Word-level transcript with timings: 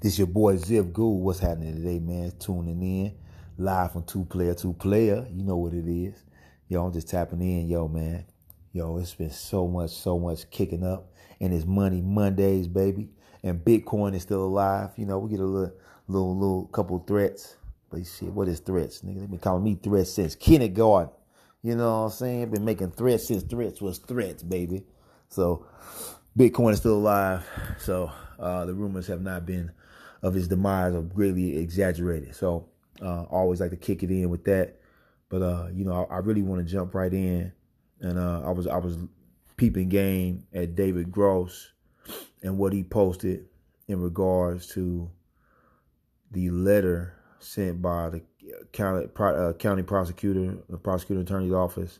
This 0.00 0.16
your 0.16 0.28
boy 0.28 0.56
Zip 0.58 0.92
Ghoul. 0.92 1.22
What's 1.22 1.40
happening 1.40 1.74
today, 1.74 1.98
man? 1.98 2.30
Tuning 2.38 2.80
in 2.80 3.16
live 3.56 3.90
from 3.90 4.04
Two 4.04 4.24
Player 4.26 4.54
Two 4.54 4.72
Player. 4.74 5.26
You 5.28 5.42
know 5.42 5.56
what 5.56 5.74
it 5.74 5.88
is. 5.88 6.14
Yo, 6.68 6.86
I'm 6.86 6.92
just 6.92 7.08
tapping 7.08 7.40
in, 7.40 7.68
yo, 7.68 7.88
man. 7.88 8.24
Yo, 8.70 8.96
it's 8.98 9.14
been 9.14 9.32
so 9.32 9.66
much, 9.66 9.90
so 9.90 10.16
much 10.16 10.48
kicking 10.50 10.84
up, 10.84 11.10
and 11.40 11.52
it's 11.52 11.66
Money 11.66 12.00
Mondays, 12.00 12.68
baby. 12.68 13.10
And 13.42 13.58
Bitcoin 13.58 14.14
is 14.14 14.22
still 14.22 14.44
alive. 14.44 14.90
You 14.96 15.06
know, 15.06 15.18
we 15.18 15.30
get 15.30 15.40
a 15.40 15.44
little, 15.44 15.74
little, 16.06 16.38
little 16.38 16.66
couple 16.66 17.00
threats. 17.00 17.56
But 17.90 18.06
shit, 18.06 18.32
what 18.32 18.46
is 18.46 18.60
threats? 18.60 19.02
Nigga, 19.02 19.22
they 19.22 19.26
been 19.26 19.40
calling 19.40 19.64
me 19.64 19.80
threats 19.82 20.12
since 20.12 20.36
kindergarten. 20.36 21.10
You 21.60 21.74
know 21.74 22.02
what 22.02 22.04
I'm 22.04 22.10
saying? 22.10 22.50
Been 22.50 22.64
making 22.64 22.92
threats 22.92 23.26
since 23.26 23.42
threats 23.42 23.80
was 23.80 23.98
threats, 23.98 24.44
baby. 24.44 24.84
So 25.28 25.66
Bitcoin 26.38 26.70
is 26.70 26.78
still 26.78 26.98
alive. 26.98 27.44
So 27.80 28.12
uh, 28.38 28.64
the 28.64 28.74
rumors 28.74 29.08
have 29.08 29.22
not 29.22 29.44
been 29.44 29.72
of 30.22 30.34
his 30.34 30.48
demise 30.48 30.94
are 30.94 31.02
greatly 31.02 31.58
exaggerated. 31.58 32.34
So 32.34 32.68
uh, 33.02 33.22
always 33.24 33.60
like 33.60 33.70
to 33.70 33.76
kick 33.76 34.02
it 34.02 34.10
in 34.10 34.30
with 34.30 34.44
that. 34.44 34.80
But 35.28 35.42
uh, 35.42 35.68
you 35.72 35.84
know, 35.84 36.06
I, 36.10 36.16
I 36.16 36.18
really 36.18 36.42
want 36.42 36.64
to 36.64 36.70
jump 36.70 36.94
right 36.94 37.12
in. 37.12 37.52
And 38.00 38.18
uh, 38.18 38.42
I 38.44 38.50
was 38.50 38.66
I 38.66 38.76
was 38.78 38.96
peeping 39.56 39.88
game 39.88 40.44
at 40.54 40.74
David 40.74 41.10
Gross 41.10 41.72
and 42.42 42.58
what 42.58 42.72
he 42.72 42.84
posted 42.84 43.46
in 43.88 44.00
regards 44.00 44.68
to 44.68 45.10
the 46.30 46.50
letter 46.50 47.14
sent 47.40 47.82
by 47.82 48.10
the 48.10 48.22
county, 48.72 49.08
uh, 49.18 49.52
county 49.54 49.82
prosecutor, 49.82 50.58
the 50.68 50.78
prosecutor 50.78 51.22
attorney's 51.22 51.52
office 51.52 51.98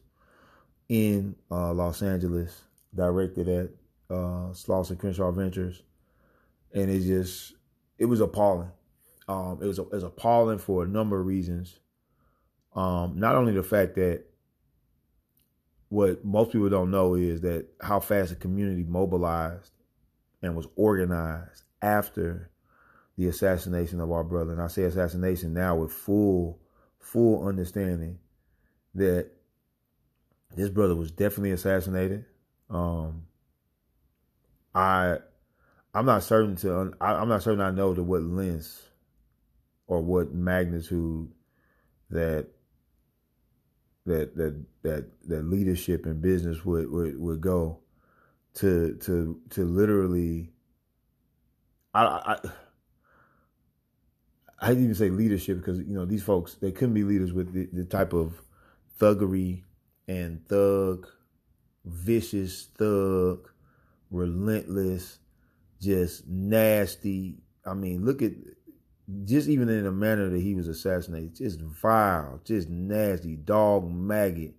in 0.89 1.35
uh, 1.51 1.73
Los 1.73 2.03
Angeles, 2.03 2.63
directed 2.95 3.49
at 3.49 3.71
uh, 4.11 4.53
Slauson 4.53 4.99
Crenshaw 4.99 5.31
Ventures, 5.31 5.83
and 6.73 6.91
it 6.91 7.01
just 7.01 7.55
it 7.99 8.07
was 8.07 8.21
appalling. 8.21 8.71
Um, 9.27 9.59
it 9.61 9.67
was 9.67 9.79
it 9.79 9.93
was 9.93 10.05
appalling 10.05 10.59
for 10.59 10.85
a 10.85 10.89
number 10.89 11.21
of 11.21 11.27
reasons. 11.27 11.79
Um, 12.75 13.19
not 13.19 13.35
only 13.35 13.53
the 13.53 13.63
fact 13.63 13.97
that 13.97 14.25
what 15.89 16.25
most 16.25 16.53
people 16.53 16.69
don't 16.69 16.91
know 16.91 17.15
is 17.15 17.41
that 17.41 17.67
how 17.81 18.01
fast 18.01 18.31
the 18.31 18.37
community 18.37 18.85
mobilized 18.85 19.73
and 20.43 20.55
was 20.55 20.67
organized 20.77 21.65
after 21.83 22.51
the 23.17 23.27
assassination 23.27 24.01
of 24.01 24.13
our 24.13 24.23
brother. 24.23 24.53
And 24.53 24.63
I 24.63 24.69
say 24.69 24.83
assassination 24.83 25.53
now 25.53 25.77
with 25.77 25.93
full, 25.93 26.61
full 27.01 27.47
understanding 27.47 28.19
that 28.95 29.31
this 30.55 30.71
brother 30.71 30.95
was 30.95 31.11
definitely 31.11 31.53
assassinated. 31.53 32.25
Um, 32.71 33.27
I, 34.75 35.19
I'm 35.95 36.07
not 36.07 36.23
certain 36.23 36.57
to, 36.57 36.93
I, 37.01 37.15
I'm 37.15 37.29
not 37.29 37.43
certain 37.43 37.61
I 37.61 37.71
know 37.71 37.95
to 37.95 38.03
what 38.03 38.23
lengths 38.23 38.83
or 39.87 40.03
what 40.03 40.35
magnitude 40.35 41.33
that 42.11 42.49
that 44.07 44.37
that 44.37 44.65
that 44.83 45.07
that 45.29 45.45
leadership 45.45 46.07
and 46.07 46.23
business 46.23 46.65
would 46.65 46.91
would, 46.91 47.19
would 47.19 47.41
go 47.41 47.81
to 48.55 48.97
to 49.03 49.41
to 49.51 49.65
literally 49.65 50.51
I, 51.95 52.05
I 52.05 52.39
I 54.61 54.69
didn't 54.69 54.85
even 54.85 54.95
say 54.95 55.11
leadership 55.11 55.59
because 55.59 55.79
you 55.79 55.95
know 55.95 56.05
these 56.05 56.23
folks 56.23 56.55
they 56.55 56.73
couldn't 56.73 56.95
be 56.95 57.05
leaders 57.05 57.33
with 57.33 57.53
the, 57.53 57.69
the 57.73 57.85
type 57.85 58.13
of 58.13 58.43
thuggery 58.99 59.63
and 60.09 60.47
thug, 60.49 61.07
vicious 61.85 62.69
thug, 62.77 63.49
relentless, 64.11 65.19
just 65.81 66.27
nasty. 66.27 67.37
I 67.65 67.75
mean, 67.75 68.05
look 68.05 68.23
at 68.23 68.33
just 69.25 69.49
even 69.49 69.69
in 69.69 69.85
the 69.85 69.93
manner 69.93 70.29
that 70.29 70.41
he 70.41 70.55
was 70.55 70.69
assassinated, 70.69 71.37
just 71.37 71.61
vile, 71.61 72.41
just 72.45 72.69
nasty, 72.69 73.37
dog 73.37 73.91
maggot, 73.91 74.55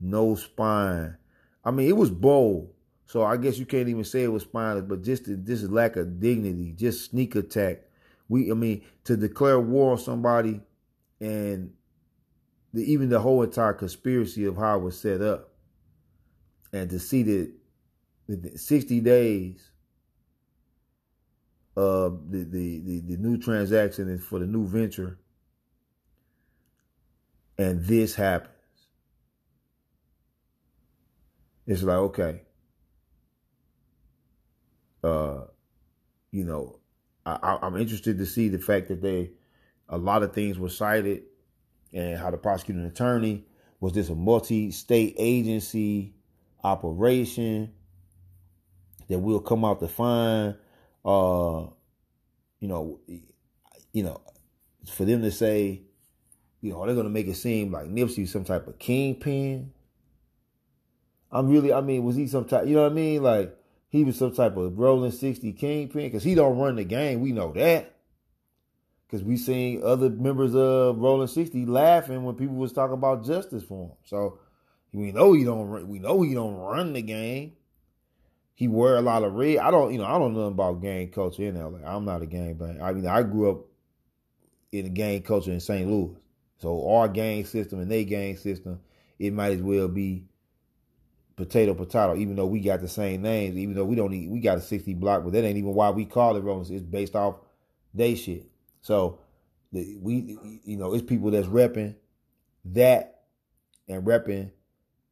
no 0.00 0.34
spine. 0.34 1.16
I 1.64 1.70
mean, 1.70 1.88
it 1.88 1.96
was 1.96 2.10
bold. 2.10 2.70
So 3.06 3.22
I 3.22 3.36
guess 3.36 3.58
you 3.58 3.66
can't 3.66 3.88
even 3.88 4.04
say 4.04 4.22
it 4.22 4.32
was 4.32 4.42
spineless, 4.42 4.84
but 4.88 5.02
just 5.02 5.24
this 5.26 5.62
lack 5.64 5.96
of 5.96 6.20
dignity, 6.20 6.72
just 6.72 7.10
sneak 7.10 7.36
attack 7.36 7.82
we, 8.28 8.50
I 8.50 8.54
mean, 8.54 8.82
to 9.04 9.16
declare 9.16 9.60
war 9.60 9.92
on 9.92 9.98
somebody 9.98 10.60
and 11.20 11.72
the, 12.72 12.90
even 12.90 13.08
the 13.08 13.20
whole 13.20 13.42
entire 13.42 13.72
conspiracy 13.72 14.44
of 14.44 14.56
how 14.56 14.78
it 14.78 14.82
was 14.82 14.98
set 14.98 15.20
up 15.20 15.50
and 16.72 16.90
to 16.90 16.98
see 16.98 17.22
that 17.22 17.52
the 18.28 18.58
60 18.58 19.00
days 19.00 19.70
of 21.76 22.30
the, 22.30 22.44
the, 22.44 22.80
the, 22.80 23.00
the 23.00 23.16
new 23.16 23.38
transaction 23.38 24.08
is 24.08 24.24
for 24.24 24.38
the 24.38 24.46
new 24.46 24.66
venture. 24.66 25.18
And 27.58 27.84
this 27.84 28.14
happens. 28.14 28.50
It's 31.66 31.82
like, 31.82 31.96
okay, 31.96 32.42
uh, 35.02 35.44
you 36.30 36.44
know, 36.44 36.80
I, 37.24 37.58
am 37.62 37.76
interested 37.76 38.18
to 38.18 38.26
see 38.26 38.48
the 38.48 38.58
fact 38.58 38.88
that 38.88 39.00
they 39.00 39.30
a 39.88 39.96
lot 39.96 40.22
of 40.22 40.32
things 40.32 40.58
were 40.58 40.68
cited 40.68 41.22
and 41.92 42.18
how 42.18 42.30
the 42.30 42.36
prosecuting 42.36 42.84
attorney 42.84 43.44
was 43.80 43.92
this 43.92 44.08
a 44.08 44.14
multi-state 44.14 45.14
agency 45.18 46.14
operation 46.62 47.72
that 49.08 49.18
will 49.18 49.40
come 49.40 49.64
out 49.64 49.80
to 49.80 49.88
find 49.88 50.56
uh 51.04 51.66
you 52.60 52.68
know 52.68 53.00
you 53.92 54.02
know 54.02 54.20
for 54.90 55.04
them 55.04 55.22
to 55.22 55.30
say 55.30 55.82
you 56.60 56.72
know 56.72 56.84
they're 56.86 56.94
gonna 56.94 57.08
make 57.08 57.26
it 57.26 57.36
seem 57.36 57.72
like 57.72 57.86
Nipsey 57.86 58.28
some 58.28 58.44
type 58.44 58.66
of 58.66 58.78
kingpin 58.78 59.72
I'm 61.30 61.48
really 61.48 61.72
I 61.72 61.80
mean 61.80 62.04
was 62.04 62.16
he 62.16 62.26
some 62.26 62.44
type 62.44 62.66
you 62.66 62.74
know 62.74 62.82
what 62.82 62.92
I 62.92 62.94
mean 62.94 63.22
like 63.22 63.56
he 63.94 64.02
was 64.02 64.18
some 64.18 64.32
type 64.32 64.56
of 64.56 64.76
rolling 64.76 65.12
60 65.12 65.52
kingpin 65.52 66.06
because 66.06 66.24
he 66.24 66.34
don't 66.34 66.58
run 66.58 66.74
the 66.74 66.82
game. 66.82 67.20
We 67.20 67.30
know 67.30 67.52
that. 67.52 67.94
Because 69.06 69.22
we 69.22 69.36
seen 69.36 69.82
other 69.84 70.10
members 70.10 70.56
of 70.56 70.98
Rolling 70.98 71.28
60 71.28 71.64
laughing 71.66 72.24
when 72.24 72.34
people 72.34 72.56
was 72.56 72.72
talking 72.72 72.94
about 72.94 73.24
justice 73.24 73.62
for 73.62 73.86
him. 73.86 73.92
So 74.02 74.40
we 74.92 75.12
know 75.12 75.32
he 75.32 75.44
don't 75.44 75.86
we 75.86 76.00
know 76.00 76.22
he 76.22 76.34
don't 76.34 76.56
run 76.56 76.92
the 76.92 77.02
game. 77.02 77.52
He 78.54 78.68
wear 78.68 78.96
a 78.96 79.02
lot 79.02 79.24
of 79.24 79.34
red. 79.34 79.58
I 79.58 79.70
don't, 79.70 79.92
you 79.92 79.98
know, 79.98 80.04
I 80.04 80.18
don't 80.18 80.34
know 80.34 80.46
about 80.46 80.80
gang 80.80 81.10
culture 81.10 81.42
in 81.42 81.58
LA. 81.58 81.86
I'm 81.86 82.04
not 82.04 82.22
a 82.22 82.26
gang 82.26 82.54
bang. 82.54 82.80
I 82.80 82.92
mean, 82.92 83.06
I 83.06 83.22
grew 83.22 83.50
up 83.50 83.66
in 84.70 84.86
a 84.86 84.90
gang 84.90 85.22
culture 85.22 85.50
in 85.50 85.60
St. 85.60 85.88
Louis. 85.88 86.16
So 86.58 86.88
our 86.88 87.08
gang 87.08 87.44
system 87.44 87.80
and 87.80 87.90
their 87.90 88.04
gang 88.04 88.36
system, 88.36 88.80
it 89.18 89.32
might 89.32 89.52
as 89.52 89.62
well 89.62 89.88
be 89.88 90.26
potato 91.36 91.74
potato, 91.74 92.16
even 92.16 92.36
though 92.36 92.46
we 92.46 92.60
got 92.60 92.80
the 92.80 92.88
same 92.88 93.22
names, 93.22 93.56
even 93.56 93.74
though 93.74 93.84
we 93.84 93.96
don't 93.96 94.10
need, 94.10 94.30
we 94.30 94.40
got 94.40 94.58
a 94.58 94.60
60 94.60 94.94
block, 94.94 95.24
but 95.24 95.32
that 95.32 95.44
ain't 95.44 95.58
even 95.58 95.74
why 95.74 95.90
we 95.90 96.04
call 96.04 96.36
it 96.36 96.40
Rolling. 96.40 96.72
It's 96.72 96.82
based 96.82 97.16
off 97.16 97.36
they 97.92 98.14
shit. 98.14 98.46
So 98.80 99.20
the, 99.72 99.98
we, 100.00 100.38
you 100.64 100.76
know, 100.76 100.94
it's 100.94 101.04
people 101.04 101.30
that's 101.30 101.48
repping 101.48 101.96
that 102.66 103.22
and 103.88 104.04
repping, 104.04 104.50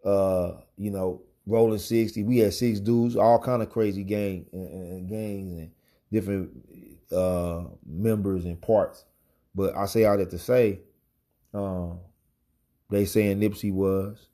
uh, 0.05 0.53
you 0.77 0.91
know, 0.91 1.23
Rolling 1.47 1.79
60. 1.79 2.23
We 2.25 2.39
had 2.39 2.55
six 2.55 2.81
dudes, 2.81 3.17
all 3.17 3.39
kind 3.39 3.63
of 3.63 3.71
crazy 3.71 4.05
gang 4.05 4.47
and, 4.53 4.69
and 4.69 5.09
gangs 5.09 5.53
and 5.53 5.71
different 6.13 6.51
uh 7.13 7.65
members 7.87 8.45
and 8.45 8.61
parts. 8.61 9.05
But 9.55 9.77
I 9.77 9.87
say 9.87 10.05
all 10.05 10.17
that 10.17 10.31
to 10.31 10.39
say, 10.39 10.81
um, 11.53 11.99
they 12.91 13.05
saying 13.05 13.41
Nipsey 13.41 13.73
was 13.73 14.29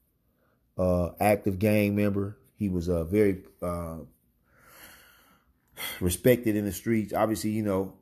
uh, 0.77 1.11
active 1.21 1.59
gang 1.59 1.97
member. 1.97 2.37
He 2.57 2.69
was 2.69 2.89
uh, 2.89 3.05
very 3.05 3.43
uh, 3.63 3.99
respected 6.01 6.57
in 6.57 6.65
the 6.65 6.73
streets. 6.73 7.13
Obviously, 7.13 7.51
you 7.51 7.63
know, 7.63 7.95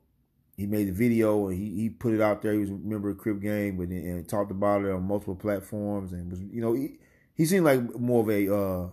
he 0.57 0.67
made 0.67 0.89
the 0.89 0.93
video 0.93 1.49
and 1.49 1.59
he, 1.59 1.75
he 1.75 1.91
put 1.91 2.15
it 2.15 2.21
out 2.21 2.43
there. 2.43 2.53
He 2.53 2.61
was 2.61 2.71
a 2.71 2.75
member 2.75 3.11
of 3.11 3.19
Crip 3.19 3.41
Gang, 3.41 3.77
but 3.77 3.89
and 3.89 4.29
talked 4.29 4.51
about 4.51 4.85
it 4.85 4.91
on 4.91 5.03
multiple 5.03 5.37
platforms 5.37 6.13
and 6.13 6.31
was 6.31 6.41
you 6.41 6.61
know 6.63 6.73
he, 6.73 6.99
he 7.35 7.45
seemed 7.45 7.65
like 7.67 7.95
more 7.99 8.23
of 8.23 8.31
a 8.31 8.55
uh, 8.55 8.89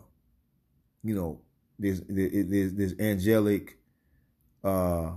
you 1.03 1.15
know 1.15 1.41
this 1.79 2.01
this 2.07 2.71
this 2.73 2.93
angelic 2.99 3.77
uh 4.63 5.11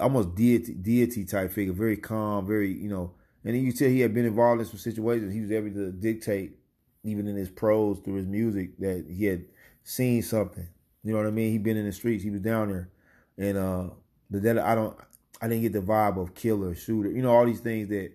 almost 0.00 0.34
deity 0.34 0.74
deity 0.74 1.24
type 1.24 1.52
figure, 1.52 1.72
very 1.72 1.96
calm, 1.96 2.46
very 2.46 2.72
you 2.72 2.88
know. 2.88 3.12
And 3.44 3.54
then 3.54 3.64
you 3.64 3.72
tell 3.72 3.88
he 3.88 4.00
had 4.00 4.12
been 4.12 4.26
involved 4.26 4.60
in 4.60 4.66
some 4.66 4.78
situations. 4.78 5.32
He 5.32 5.40
was 5.40 5.50
able 5.50 5.70
to 5.70 5.92
dictate 5.92 6.56
even 7.02 7.26
in 7.26 7.36
his 7.36 7.48
prose 7.48 7.98
through 8.04 8.16
his 8.16 8.26
music 8.26 8.78
that 8.78 9.06
he 9.08 9.24
had 9.24 9.44
seen 9.82 10.22
something. 10.22 10.68
You 11.02 11.12
know 11.12 11.18
what 11.18 11.26
I 11.26 11.30
mean? 11.30 11.52
He'd 11.52 11.62
been 11.62 11.78
in 11.78 11.86
the 11.86 11.92
streets. 11.92 12.22
He 12.22 12.30
was 12.30 12.42
down 12.42 12.68
there, 12.68 12.90
and 13.38 13.56
uh, 13.56 13.90
but 14.30 14.42
that 14.42 14.58
I 14.58 14.74
don't. 14.74 14.96
I 15.42 15.48
didn't 15.48 15.62
get 15.62 15.72
the 15.72 15.80
vibe 15.80 16.20
of 16.20 16.34
killer, 16.34 16.74
shooter. 16.74 17.10
You 17.10 17.22
know 17.22 17.30
all 17.30 17.46
these 17.46 17.60
things 17.60 17.88
that 17.88 18.12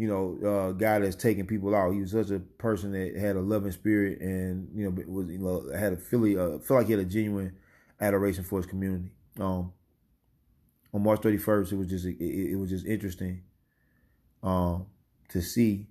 you 0.00 0.08
know, 0.08 0.38
uh, 0.48 0.72
guy 0.72 0.98
that's 0.98 1.14
taking 1.14 1.46
people 1.46 1.74
out. 1.74 1.92
He 1.92 2.00
was 2.00 2.12
such 2.12 2.30
a 2.30 2.38
person 2.38 2.92
that 2.92 3.20
had 3.20 3.36
a 3.36 3.40
loving 3.40 3.70
spirit, 3.70 4.18
and 4.22 4.66
you 4.74 4.84
know, 4.84 5.04
was 5.06 5.28
you 5.28 5.38
know 5.38 5.70
had 5.78 5.92
a 5.92 5.96
Philly, 5.98 6.38
uh, 6.38 6.58
feel 6.58 6.78
like 6.78 6.86
he 6.86 6.92
had 6.92 7.02
a 7.02 7.04
genuine 7.04 7.54
adoration 8.00 8.42
for 8.42 8.58
his 8.58 8.64
community. 8.64 9.10
Um, 9.38 9.74
on 10.94 11.02
March 11.02 11.20
31st, 11.20 11.72
it 11.72 11.76
was 11.76 11.86
just 11.86 12.06
it, 12.06 12.18
it 12.18 12.56
was 12.56 12.70
just 12.70 12.86
interesting 12.86 13.42
um, 14.42 14.86
to 15.28 15.42
see 15.42 15.86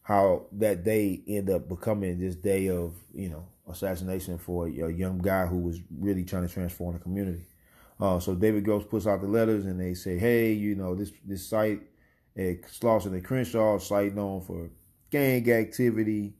how 0.00 0.46
that 0.52 0.82
day 0.82 1.20
end 1.28 1.50
up 1.50 1.68
becoming 1.68 2.18
this 2.18 2.34
day 2.34 2.70
of 2.70 2.94
you 3.12 3.28
know 3.28 3.46
assassination 3.68 4.38
for 4.38 4.68
a 4.68 4.70
young 4.70 5.18
guy 5.18 5.44
who 5.44 5.58
was 5.58 5.80
really 5.98 6.24
trying 6.24 6.48
to 6.48 6.52
transform 6.52 6.94
the 6.94 6.98
community. 6.98 7.44
Uh, 8.00 8.18
so 8.18 8.34
David 8.34 8.64
Gross 8.64 8.84
puts 8.86 9.06
out 9.06 9.20
the 9.20 9.28
letters 9.28 9.66
and 9.66 9.78
they 9.78 9.92
say, 9.92 10.16
hey, 10.16 10.54
you 10.54 10.74
know 10.76 10.94
this 10.94 11.12
this 11.26 11.46
site 11.46 11.82
at 12.36 12.62
Slauson 12.62 13.12
and 13.12 13.24
Crenshaw, 13.24 13.78
site 13.78 14.14
known 14.14 14.40
for 14.40 14.70
gang 15.10 15.50
activity, 15.50 16.34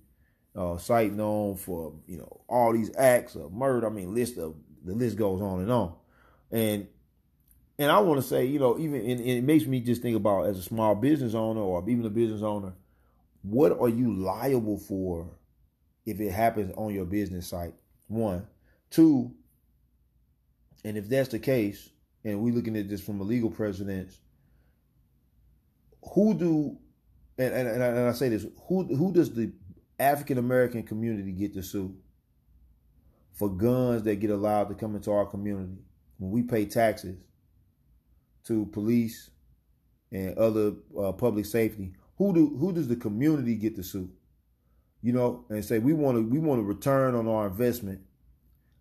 uh, 0.56 0.77
site 0.79 1.12
known 1.12 1.56
for 1.56 1.94
you 2.06 2.19
know 2.19 2.41
all 2.49 2.73
these 2.73 2.91
acts 2.97 3.35
of 3.35 3.53
murder. 3.53 3.87
I 3.87 3.91
mean, 3.91 4.15
list 4.15 4.39
of 4.39 4.55
the 4.85 4.94
list 4.94 5.17
goes 5.17 5.41
on 5.41 5.61
and 5.61 5.71
on, 5.73 5.94
and 6.50 6.89
and 7.79 7.91
I 7.91 7.99
want 8.00 8.21
to 8.21 8.27
say, 8.27 8.44
you 8.44 8.59
know, 8.59 8.79
even 8.79 9.00
and, 9.00 9.21
and 9.21 9.29
it 9.29 9.44
makes 9.44 9.67
me 9.67 9.81
just 9.81 10.03
think 10.03 10.17
about 10.17 10.47
as 10.47 10.59
a 10.59 10.62
small 10.62 10.94
business 10.94 11.35
owner 11.35 11.61
or 11.61 11.83
even 11.89 12.05
a 12.05 12.11
business 12.11 12.43
owner, 12.43 12.73
what 13.43 13.79
are 13.79 13.88
you 13.88 14.12
liable 14.15 14.79
for 14.79 15.29
if 16.06 16.21
it 16.21 16.31
happens 16.31 16.73
on 16.77 16.95
your 16.95 17.05
business 17.05 17.49
site? 17.49 17.75
One, 18.09 18.47
two, 18.91 19.33
and 20.85 20.97
if 20.97 21.09
that's 21.09 21.31
the 21.31 21.38
case, 21.38 21.91
and 22.25 22.41
we're 22.41 22.55
looking 22.55 22.77
at 22.77 22.88
this 22.88 23.03
from 23.03 23.21
a 23.21 23.25
legal 23.25 23.50
precedence, 23.50 24.19
who 26.02 26.34
do 26.34 26.78
and, 27.38 27.54
and, 27.54 27.69
and, 27.69 27.82
I, 27.82 27.87
and 27.87 28.08
I 28.08 28.12
say 28.12 28.28
this, 28.28 28.46
who 28.69 28.84
who 28.84 29.12
does 29.12 29.32
the 29.34 29.52
African 29.99 30.38
American 30.38 30.82
community 30.82 31.32
get 31.32 31.54
to 31.54 31.62
sue 31.62 31.94
for 33.32 33.49
guns 33.49 34.02
that 34.02 34.16
get 34.16 34.31
allowed 34.31 34.69
to 34.69 34.75
come 34.75 34.94
into 34.94 35.10
our 35.10 35.26
community 35.26 35.78
when 36.19 36.31
we 36.31 36.43
pay 36.43 36.66
taxes 36.66 37.16
to 38.44 38.66
police 38.66 39.31
and 40.10 40.37
other 40.37 40.72
uh, 40.99 41.12
public 41.12 41.46
safety? 41.46 41.93
Who 42.19 42.34
do 42.34 42.56
who 42.58 42.72
does 42.72 42.88
the 42.88 42.96
community 42.96 43.54
get 43.54 43.76
to 43.76 43.82
sue? 43.82 44.10
You 45.00 45.12
know, 45.12 45.44
and 45.49 45.64
say 45.64 45.78
we 45.78 45.94
want 45.94 46.19
to 46.19 46.22
we 46.22 46.38
want 46.38 46.60
to 46.60 46.64
return 46.64 47.14
on 47.14 47.26
our 47.26 47.46
investment 47.46 48.02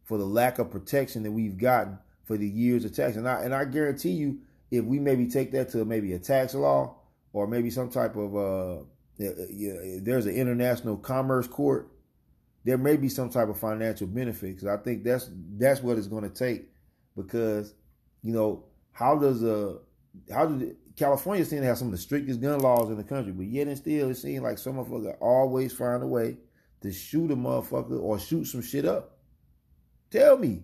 for 0.03 0.17
the 0.17 0.25
lack 0.25 0.59
of 0.59 0.69
protection 0.69 1.23
that 1.23 1.31
we've 1.31 1.57
gotten 1.57 1.97
for 2.25 2.37
the 2.37 2.47
years 2.47 2.83
of 2.83 2.93
tax. 2.93 3.15
And 3.15 3.27
I 3.27 3.43
and 3.43 3.55
I 3.55 3.65
guarantee 3.65 4.11
you, 4.11 4.39
if 4.69 4.83
we 4.83 4.99
maybe 4.99 5.27
take 5.27 5.51
that 5.53 5.69
to 5.69 5.85
maybe 5.85 6.13
a 6.13 6.19
tax 6.19 6.53
law 6.53 6.97
or 7.33 7.47
maybe 7.47 7.69
some 7.69 7.89
type 7.89 8.15
of 8.15 8.35
uh, 8.35 8.83
there's 9.17 10.25
an 10.25 10.35
international 10.35 10.97
commerce 10.97 11.47
court, 11.47 11.91
there 12.63 12.77
may 12.77 12.97
be 12.97 13.09
some 13.09 13.29
type 13.29 13.49
of 13.49 13.57
financial 13.57 14.07
benefit. 14.07 14.55
Because 14.55 14.67
I 14.67 14.77
think 14.77 15.03
that's 15.03 15.29
that's 15.57 15.81
what 15.81 15.97
it's 15.97 16.07
going 16.07 16.23
to 16.23 16.29
take. 16.29 16.69
Because 17.15 17.73
you 18.23 18.33
know 18.33 18.65
how 18.91 19.17
does 19.17 19.43
a 19.43 19.79
how 20.31 20.45
did 20.45 20.75
California 20.95 21.45
seem 21.45 21.61
to 21.61 21.65
have 21.65 21.77
some 21.77 21.87
of 21.87 21.93
the 21.93 21.97
strictest 21.97 22.41
gun 22.41 22.59
laws 22.59 22.89
in 22.89 22.97
the 22.97 23.03
country, 23.03 23.31
but 23.31 23.45
yet 23.45 23.67
and 23.67 23.77
still 23.77 24.09
it 24.09 24.15
seems 24.15 24.41
like 24.41 24.57
some 24.57 24.75
motherfucker 24.75 25.15
always 25.19 25.73
find 25.73 26.03
a 26.03 26.07
way 26.07 26.37
to 26.81 26.91
shoot 26.91 27.31
a 27.31 27.35
motherfucker 27.35 28.01
or 28.01 28.19
shoot 28.19 28.45
some 28.45 28.61
shit 28.61 28.85
up. 28.85 29.17
Tell 30.09 30.37
me 30.37 30.63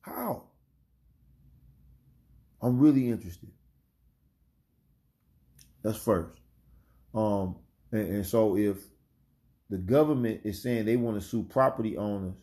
how. 0.00 0.44
I'm 2.60 2.78
really 2.78 3.08
interested. 3.08 3.50
That's 5.82 5.98
first. 5.98 6.38
Um, 7.14 7.56
and, 7.90 8.08
and 8.08 8.26
so 8.26 8.56
if 8.56 8.78
the 9.70 9.78
government 9.78 10.42
is 10.44 10.62
saying 10.62 10.84
they 10.84 10.96
want 10.96 11.20
to 11.20 11.26
sue 11.26 11.42
property 11.42 11.96
owners, 11.96 12.34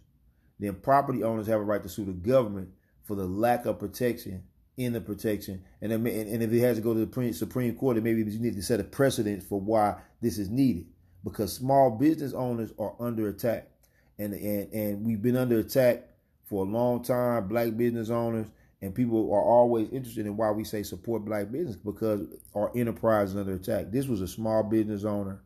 then 0.60 0.76
property 0.76 1.24
owners 1.24 1.48
have 1.48 1.60
a 1.60 1.64
right 1.64 1.82
to 1.84 1.90
sue 1.90 2.06
the 2.06 2.12
government 2.12 2.70
for 3.04 3.16
the 3.16 3.26
lack 3.26 3.66
of 3.66 3.80
protection 3.80 4.44
in 4.78 4.94
the 4.94 5.02
protection. 5.02 5.64
And, 5.82 5.92
and, 5.92 6.08
and 6.08 6.44
if 6.44 6.52
it 6.52 6.60
has 6.62 6.78
to 6.78 6.84
go 6.84 6.94
to 6.94 7.06
the 7.06 7.34
Supreme 7.34 7.76
Court, 7.76 7.96
then 7.96 8.04
maybe 8.04 8.24
you 8.24 8.40
need 8.40 8.56
to 8.56 8.62
set 8.62 8.80
a 8.80 8.84
precedent 8.84 9.44
for 9.44 9.60
why 9.60 9.96
this 10.22 10.38
is 10.38 10.50
needed. 10.50 10.86
Because 11.24 11.54
small 11.54 11.92
business 11.92 12.34
owners 12.34 12.72
are 12.80 12.96
under 13.00 13.28
attack. 13.28 13.70
And, 14.18 14.34
and, 14.34 14.74
and 14.74 15.06
we've 15.06 15.22
been 15.22 15.36
under 15.36 15.60
attack 15.60 16.04
for 16.46 16.66
a 16.66 16.70
long 16.70 17.04
time, 17.04 17.48
black 17.48 17.76
business 17.76 18.10
owners, 18.10 18.48
and 18.82 18.96
people 18.96 19.34
are 19.34 19.44
always 19.44 19.90
interested 19.90 20.26
in 20.26 20.38
why 20.38 20.52
we 20.52 20.64
say 20.64 20.84
support 20.84 21.26
black 21.26 21.52
business 21.52 21.76
because 21.76 22.28
our 22.56 22.72
enterprise 22.76 23.32
is 23.32 23.36
under 23.36 23.56
attack. 23.56 23.92
This 23.92 24.08
was 24.08 24.22
a 24.22 24.28
small 24.28 24.64
business 24.64 25.04
owner, 25.04 25.42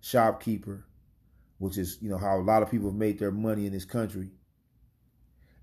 shopkeeper, 0.00 0.84
which 1.58 1.78
is 1.78 1.98
you 2.00 2.10
know 2.10 2.18
how 2.18 2.38
a 2.38 2.42
lot 2.42 2.62
of 2.62 2.70
people 2.70 2.88
have 2.88 2.98
made 2.98 3.18
their 3.18 3.30
money 3.30 3.66
in 3.66 3.72
this 3.72 3.84
country. 3.84 4.30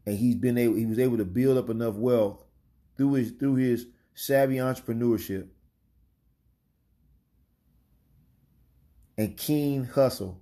And 0.05 0.17
he's 0.17 0.35
been 0.35 0.57
able 0.57 0.75
he 0.75 0.85
was 0.85 0.99
able 0.99 1.17
to 1.17 1.25
build 1.25 1.57
up 1.57 1.69
enough 1.69 1.95
wealth 1.95 2.43
through 2.95 3.13
his 3.13 3.31
through 3.31 3.55
his 3.55 3.87
savvy 4.13 4.55
entrepreneurship 4.55 5.47
and 9.17 9.35
keen 9.35 9.83
hustle 9.83 10.41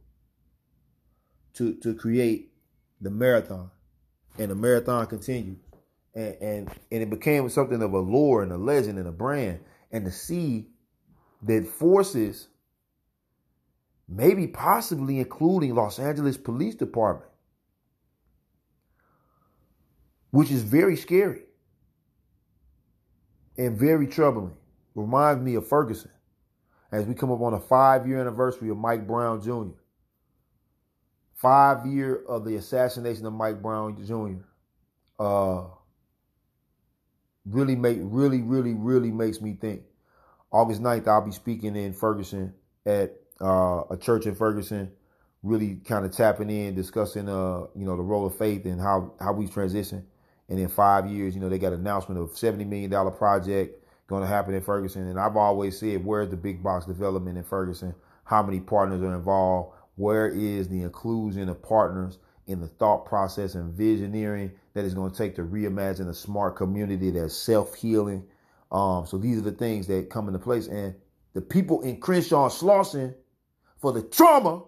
to 1.56 1.74
to 1.76 1.96
create 1.96 2.52
the 3.02 3.10
marathon. 3.10 3.72
And 4.38 4.50
the 4.52 4.56
marathon 4.56 5.06
continues 5.08 5.63
and, 6.16 6.36
and 6.42 6.70
and 6.92 7.02
it 7.02 7.10
became 7.10 7.50
something 7.50 7.82
of 7.82 7.94
a 7.94 8.00
lore 8.00 8.44
and 8.44 8.52
a 8.52 8.58
legend 8.58 9.00
and 9.00 9.08
a 9.08 9.12
brand. 9.12 9.60
And 9.92 10.06
to 10.06 10.12
see 10.12 10.68
that 11.44 11.68
forces, 11.68 12.48
maybe 14.08 14.48
possibly 14.48 15.20
including 15.20 15.76
Los 15.76 16.00
Angeles 16.00 16.38
Police 16.38 16.76
Department, 16.76 17.30
which 20.32 20.52
is 20.52 20.64
very 20.64 20.96
scary 20.96 21.42
and 23.58 23.78
very 23.78 24.08
troubling. 24.08 24.56
Reminds 24.96 25.42
me 25.42 25.56
of 25.56 25.68
Ferguson 25.68 26.12
as 26.92 27.06
we 27.06 27.16
come 27.16 27.32
up 27.32 27.42
on 27.42 27.56
a 27.56 27.60
five 27.60 28.08
year 28.08 28.22
anniversary 28.22 28.70
of 28.70 28.78
Mike 28.78 29.08
Brown 29.08 29.42
Jr. 29.42 29.76
Five 31.36 31.88
year 31.88 32.24
of 32.28 32.46
the 32.46 32.56
assassination 32.56 33.26
of 33.26 33.34
Mike 33.34 33.62
Brown 33.62 33.98
Jr. 34.06 34.44
Uh, 35.20 35.66
really 37.46 37.76
make 37.76 37.98
really 38.02 38.42
really 38.42 38.74
really 38.74 39.12
makes 39.12 39.42
me 39.42 39.54
think. 39.54 39.84
August 40.52 40.82
9th, 40.82 41.08
I'll 41.08 41.26
be 41.26 41.32
speaking 41.32 41.76
in 41.76 41.94
Ferguson 41.94 42.54
at 42.86 43.16
uh, 43.42 43.84
a 43.90 43.98
church 43.98 44.26
in 44.28 44.36
Ferguson, 44.36 44.92
really 45.42 45.76
kind 45.76 46.06
of 46.06 46.12
tapping 46.12 46.50
in, 46.50 46.76
discussing 46.76 47.28
uh, 47.28 47.66
you 47.76 47.86
know, 47.86 47.98
the 47.98 48.04
role 48.04 48.26
of 48.26 48.38
faith 48.38 48.66
and 48.66 48.80
how 48.80 49.14
how 49.20 49.34
we 49.34 49.48
transition. 49.48 50.06
And 50.50 50.60
in 50.60 50.68
five 50.68 51.08
years, 51.08 51.34
you 51.34 51.42
know, 51.42 51.50
they 51.50 51.58
got 51.58 51.74
an 51.74 51.80
announcement 51.80 52.20
of 52.20 52.32
$70 52.32 52.68
million 52.68 52.92
project 53.14 53.84
going 54.08 54.22
to 54.22 54.28
happen 54.28 54.54
in 54.54 54.62
Ferguson. 54.62 55.08
And 55.08 55.20
I've 55.20 55.38
always 55.38 55.80
said, 55.80 56.06
where's 56.06 56.30
the 56.30 56.38
big 56.38 56.62
box 56.62 56.86
development 56.86 57.38
in 57.38 57.44
Ferguson? 57.44 57.96
How 58.26 58.44
many 58.44 58.60
partners 58.60 59.02
are 59.02 59.16
involved? 59.16 59.76
Where 59.96 60.28
is 60.28 60.68
the 60.68 60.82
inclusion 60.82 61.50
of 61.50 61.62
partners 61.62 62.20
in 62.48 62.60
the 62.60 62.68
thought 62.68 63.06
process 63.06 63.56
and 63.56 63.78
visioneering 63.78 64.52
that 64.74 64.84
is 64.86 64.94
going 64.94 65.12
to 65.12 65.18
take 65.18 65.36
to 65.36 65.44
reimagine 65.44 66.10
a 66.10 66.14
smart 66.14 66.56
community 66.56 67.10
that's 67.12 67.36
self-healing. 67.36 68.26
Um, 68.72 69.06
so 69.06 69.18
these 69.18 69.38
are 69.38 69.42
the 69.42 69.52
things 69.52 69.88
that 69.88 70.10
come 70.10 70.28
into 70.28 70.40
place. 70.40 70.68
And 70.68 70.96
the 71.34 71.42
people 71.42 71.82
in 71.82 72.00
Crenshaw 72.00 72.50
Slauson, 72.50 73.16
for 73.78 73.92
the 73.92 74.02
trauma 74.02 74.64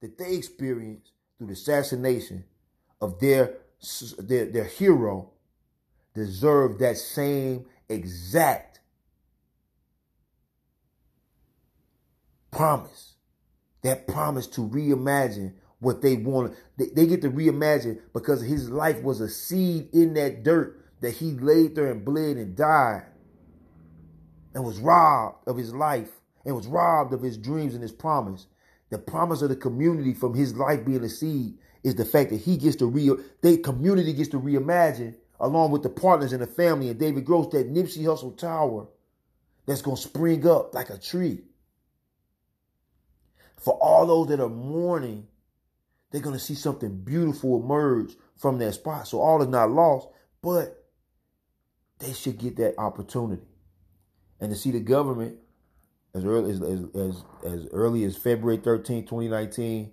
that 0.00 0.18
they 0.18 0.34
experienced 0.34 1.12
through 1.36 1.48
the 1.48 1.52
assassination 1.52 2.44
of 3.00 3.18
their, 3.20 3.58
their, 4.18 4.46
their 4.46 4.64
hero, 4.64 5.30
deserve 6.14 6.78
that 6.78 6.96
same 6.96 7.66
exact 7.88 8.80
promise. 12.50 13.14
That 13.82 14.06
promise 14.06 14.46
to 14.48 14.68
reimagine 14.68 15.54
what 15.80 16.02
they 16.02 16.16
want. 16.16 16.54
They, 16.76 16.86
they 16.94 17.06
get 17.06 17.22
to 17.22 17.30
reimagine 17.30 18.00
because 18.12 18.42
his 18.42 18.70
life 18.70 19.02
was 19.02 19.20
a 19.20 19.28
seed 19.28 19.88
in 19.92 20.14
that 20.14 20.44
dirt 20.44 20.84
that 21.00 21.12
he 21.12 21.32
laid 21.32 21.74
there 21.74 21.90
and 21.90 22.04
bled 22.04 22.36
and 22.36 22.54
died 22.54 23.06
and 24.54 24.64
was 24.64 24.78
robbed 24.78 25.48
of 25.48 25.56
his 25.56 25.74
life 25.74 26.10
and 26.44 26.54
was 26.54 26.66
robbed 26.66 27.12
of 27.12 27.22
his 27.22 27.36
dreams 27.36 27.74
and 27.74 27.82
his 27.82 27.92
promise. 27.92 28.46
The 28.90 28.98
promise 28.98 29.42
of 29.42 29.48
the 29.48 29.56
community 29.56 30.14
from 30.14 30.34
his 30.34 30.54
life 30.54 30.84
being 30.84 31.04
a 31.04 31.08
seed 31.08 31.54
is 31.82 31.94
the 31.94 32.04
fact 32.04 32.30
that 32.30 32.40
he 32.40 32.56
gets 32.56 32.76
to 32.76 32.86
re 32.86 33.10
the 33.40 33.58
community 33.58 34.12
gets 34.12 34.28
to 34.30 34.40
reimagine 34.40 35.14
along 35.38 35.70
with 35.70 35.82
the 35.82 35.88
partners 35.88 36.32
and 36.32 36.42
the 36.42 36.46
family 36.46 36.90
and 36.90 36.98
David 36.98 37.24
Gross 37.24 37.50
that 37.52 37.72
Nipsey 37.72 38.02
Hussle 38.02 38.36
Tower 38.36 38.88
that's 39.66 39.80
gonna 39.80 39.96
spring 39.96 40.46
up 40.46 40.74
like 40.74 40.90
a 40.90 40.98
tree. 40.98 41.40
For 43.58 43.74
all 43.74 44.06
those 44.06 44.28
that 44.28 44.40
are 44.40 44.48
mourning 44.48 45.26
they're 46.10 46.20
going 46.20 46.36
to 46.36 46.44
see 46.44 46.54
something 46.54 46.96
beautiful 47.02 47.62
emerge 47.62 48.14
from 48.36 48.58
that 48.58 48.74
spot. 48.74 49.06
So 49.06 49.20
all 49.20 49.42
is 49.42 49.48
not 49.48 49.70
lost, 49.70 50.08
but 50.42 50.86
they 51.98 52.12
should 52.12 52.38
get 52.38 52.56
that 52.56 52.78
opportunity. 52.78 53.42
And 54.40 54.50
to 54.50 54.56
see 54.56 54.70
the 54.70 54.80
government 54.80 55.36
as 56.14 56.24
early 56.24 56.50
as, 56.50 56.60
as, 56.62 56.84
as, 56.94 57.24
as 57.44 57.68
early 57.72 58.04
as 58.04 58.16
February 58.16 58.58
13, 58.58 59.04
2019, 59.04 59.92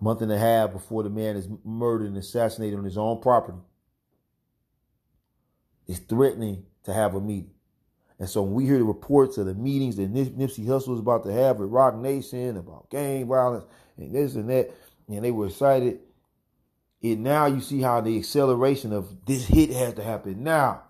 month 0.00 0.22
and 0.22 0.32
a 0.32 0.38
half 0.38 0.72
before 0.72 1.02
the 1.02 1.10
man 1.10 1.36
is 1.36 1.48
murdered 1.64 2.08
and 2.08 2.16
assassinated 2.16 2.78
on 2.78 2.84
his 2.84 2.98
own 2.98 3.20
property. 3.20 3.58
is 5.86 6.00
threatening 6.00 6.64
to 6.84 6.92
have 6.92 7.14
a 7.14 7.20
meeting. 7.20 7.55
And 8.18 8.28
so 8.28 8.42
when 8.42 8.54
we 8.54 8.64
hear 8.64 8.78
the 8.78 8.84
reports 8.84 9.36
of 9.38 9.46
the 9.46 9.54
meetings 9.54 9.96
that 9.96 10.10
Nip- 10.10 10.36
Nipsey 10.36 10.64
Hussle 10.64 10.88
was 10.88 11.00
about 11.00 11.24
to 11.24 11.32
have 11.32 11.58
with 11.58 11.70
Roc 11.70 11.96
Nation 11.96 12.56
about 12.56 12.88
gang 12.90 13.26
violence 13.26 13.64
and 13.98 14.14
this 14.14 14.34
and 14.34 14.48
that, 14.48 14.70
and 15.08 15.24
they 15.24 15.30
were 15.30 15.46
excited, 15.46 16.00
And 17.02 17.22
now 17.22 17.46
you 17.46 17.60
see 17.60 17.80
how 17.80 18.00
the 18.00 18.16
acceleration 18.18 18.92
of 18.92 19.26
this 19.26 19.46
hit 19.46 19.70
has 19.70 19.94
to 19.94 20.02
happen 20.02 20.42
now. 20.42 20.82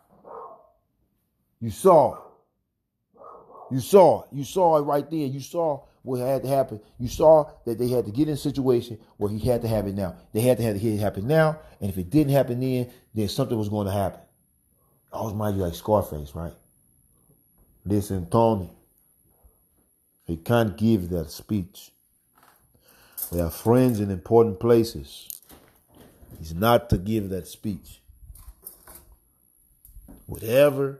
You 1.60 1.70
saw. 1.70 2.18
You 3.70 3.80
saw. 3.80 4.24
You 4.30 4.44
saw 4.44 4.78
it 4.78 4.82
right 4.82 5.10
there. 5.10 5.26
You 5.26 5.40
saw 5.40 5.84
what 6.02 6.20
had 6.20 6.44
to 6.44 6.48
happen. 6.48 6.80
You 6.98 7.08
saw 7.08 7.50
that 7.64 7.78
they 7.78 7.88
had 7.88 8.04
to 8.04 8.12
get 8.12 8.28
in 8.28 8.34
a 8.34 8.36
situation 8.36 8.98
where 9.16 9.30
he 9.30 9.40
had 9.40 9.62
to 9.62 9.68
have 9.68 9.88
it 9.88 9.96
now. 9.96 10.14
They 10.32 10.42
had 10.42 10.58
to 10.58 10.62
have 10.62 10.76
it 10.76 10.98
happen 10.98 11.26
now. 11.26 11.58
And 11.80 11.90
if 11.90 11.98
it 11.98 12.10
didn't 12.10 12.32
happen 12.32 12.60
then, 12.60 12.90
then 13.12 13.28
something 13.28 13.58
was 13.58 13.68
going 13.68 13.88
to 13.88 13.92
happen. 13.92 14.20
I 15.12 15.16
always 15.16 15.34
mind 15.34 15.56
you 15.56 15.64
like 15.64 15.74
Scarface, 15.74 16.34
right? 16.34 16.52
Listen, 17.86 18.26
Tony. 18.26 18.68
He 20.26 20.36
can't 20.36 20.76
give 20.76 21.08
that 21.10 21.30
speech. 21.30 21.92
We 23.30 23.38
have 23.38 23.54
friends 23.54 24.00
in 24.00 24.10
important 24.10 24.58
places. 24.58 25.28
He's 26.38 26.52
not 26.52 26.90
to 26.90 26.98
give 26.98 27.28
that 27.28 27.46
speech. 27.46 28.00
Whatever 30.26 30.98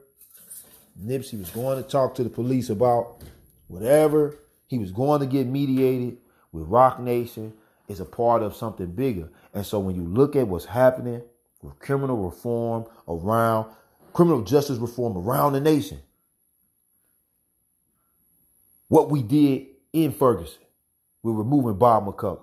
Nipsey 1.04 1.38
was 1.38 1.50
going 1.50 1.82
to 1.82 1.88
talk 1.88 2.14
to 2.14 2.24
the 2.24 2.30
police 2.30 2.70
about, 2.70 3.22
whatever 3.66 4.38
he 4.68 4.78
was 4.78 4.92
going 4.92 5.20
to 5.20 5.26
get 5.26 5.48
mediated 5.48 6.18
with 6.52 6.68
Roc 6.68 7.00
Nation 7.00 7.52
is 7.88 7.98
a 7.98 8.04
part 8.04 8.42
of 8.44 8.54
something 8.54 8.92
bigger. 8.92 9.28
And 9.52 9.66
so 9.66 9.80
when 9.80 9.96
you 9.96 10.04
look 10.04 10.36
at 10.36 10.46
what's 10.46 10.66
happening 10.66 11.22
with 11.62 11.78
criminal 11.80 12.16
reform 12.16 12.86
around, 13.08 13.66
criminal 14.12 14.42
justice 14.42 14.78
reform 14.78 15.16
around 15.18 15.54
the 15.54 15.60
nation, 15.60 16.00
what 18.88 19.10
we 19.10 19.22
did 19.22 19.66
in 19.92 20.12
Ferguson 20.12 20.58
with 21.22 21.36
removing 21.36 21.78
Bob 21.78 22.06
McCulloch, 22.06 22.42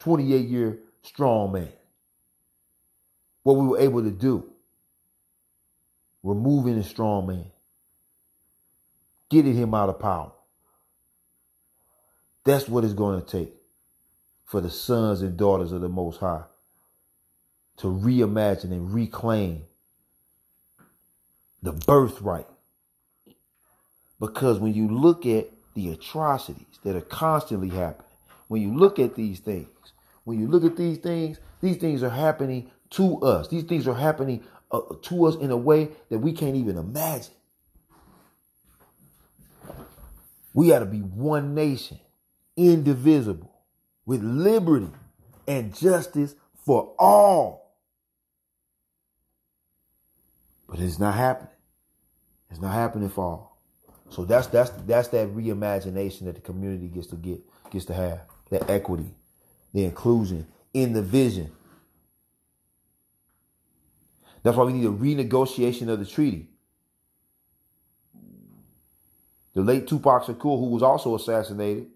28 0.00 0.48
year 0.48 0.78
strong 1.02 1.52
man. 1.52 1.68
What 3.42 3.54
we 3.54 3.66
were 3.66 3.80
able 3.80 4.02
to 4.02 4.10
do, 4.10 4.50
removing 6.22 6.76
the 6.76 6.84
strong 6.84 7.26
man, 7.26 7.46
getting 9.30 9.54
him 9.54 9.74
out 9.74 9.88
of 9.88 9.98
power. 9.98 10.32
That's 12.44 12.68
what 12.68 12.84
it's 12.84 12.94
going 12.94 13.22
to 13.22 13.26
take 13.26 13.54
for 14.44 14.60
the 14.60 14.70
sons 14.70 15.22
and 15.22 15.36
daughters 15.36 15.72
of 15.72 15.80
the 15.80 15.88
Most 15.88 16.20
High 16.20 16.42
to 17.78 17.86
reimagine 17.86 18.72
and 18.72 18.92
reclaim 18.92 19.62
the 21.62 21.72
birthright. 21.72 22.46
Because 24.18 24.58
when 24.58 24.74
you 24.74 24.88
look 24.88 25.24
at 25.24 25.48
the 25.80 25.92
atrocities 25.92 26.78
that 26.84 26.96
are 26.96 27.00
constantly 27.00 27.70
happening. 27.70 28.06
When 28.48 28.62
you 28.62 28.76
look 28.76 28.98
at 28.98 29.14
these 29.14 29.40
things, 29.40 29.68
when 30.24 30.38
you 30.38 30.46
look 30.46 30.64
at 30.64 30.76
these 30.76 30.98
things, 30.98 31.38
these 31.60 31.76
things 31.76 32.02
are 32.02 32.10
happening 32.10 32.70
to 32.90 33.20
us. 33.22 33.48
These 33.48 33.64
things 33.64 33.86
are 33.86 33.94
happening 33.94 34.44
uh, 34.70 34.80
to 35.02 35.24
us 35.26 35.36
in 35.36 35.50
a 35.50 35.56
way 35.56 35.90
that 36.10 36.18
we 36.18 36.32
can't 36.32 36.56
even 36.56 36.76
imagine. 36.76 37.34
We 40.52 40.68
got 40.68 40.80
to 40.80 40.86
be 40.86 40.98
one 40.98 41.54
nation, 41.54 42.00
indivisible, 42.56 43.52
with 44.04 44.22
liberty 44.22 44.90
and 45.46 45.74
justice 45.74 46.34
for 46.66 46.94
all. 46.98 47.76
But 50.68 50.80
it's 50.80 50.98
not 50.98 51.14
happening. 51.14 51.52
It's 52.50 52.60
not 52.60 52.72
happening 52.72 53.08
for 53.08 53.24
all. 53.24 53.49
So 54.10 54.24
that's 54.24 54.48
that's 54.48 54.70
that's 54.86 55.08
that 55.08 55.28
reimagination 55.28 56.24
that 56.24 56.34
the 56.34 56.40
community 56.40 56.88
gets 56.88 57.06
to 57.08 57.16
get 57.16 57.40
gets 57.70 57.84
to 57.86 57.94
have 57.94 58.22
that 58.50 58.68
equity, 58.68 59.14
the 59.72 59.84
inclusion 59.84 60.46
in 60.74 60.92
the 60.92 61.02
vision. 61.02 61.50
That's 64.42 64.56
why 64.56 64.64
we 64.64 64.72
need 64.72 64.86
a 64.86 64.90
renegotiation 64.90 65.88
of 65.88 65.98
the 65.98 66.06
treaty. 66.06 66.48
The 69.54 69.62
late 69.62 69.86
Tupac 69.86 70.24
Shakur, 70.24 70.58
who 70.58 70.70
was 70.70 70.82
also 70.82 71.14
assassinated, 71.14 71.88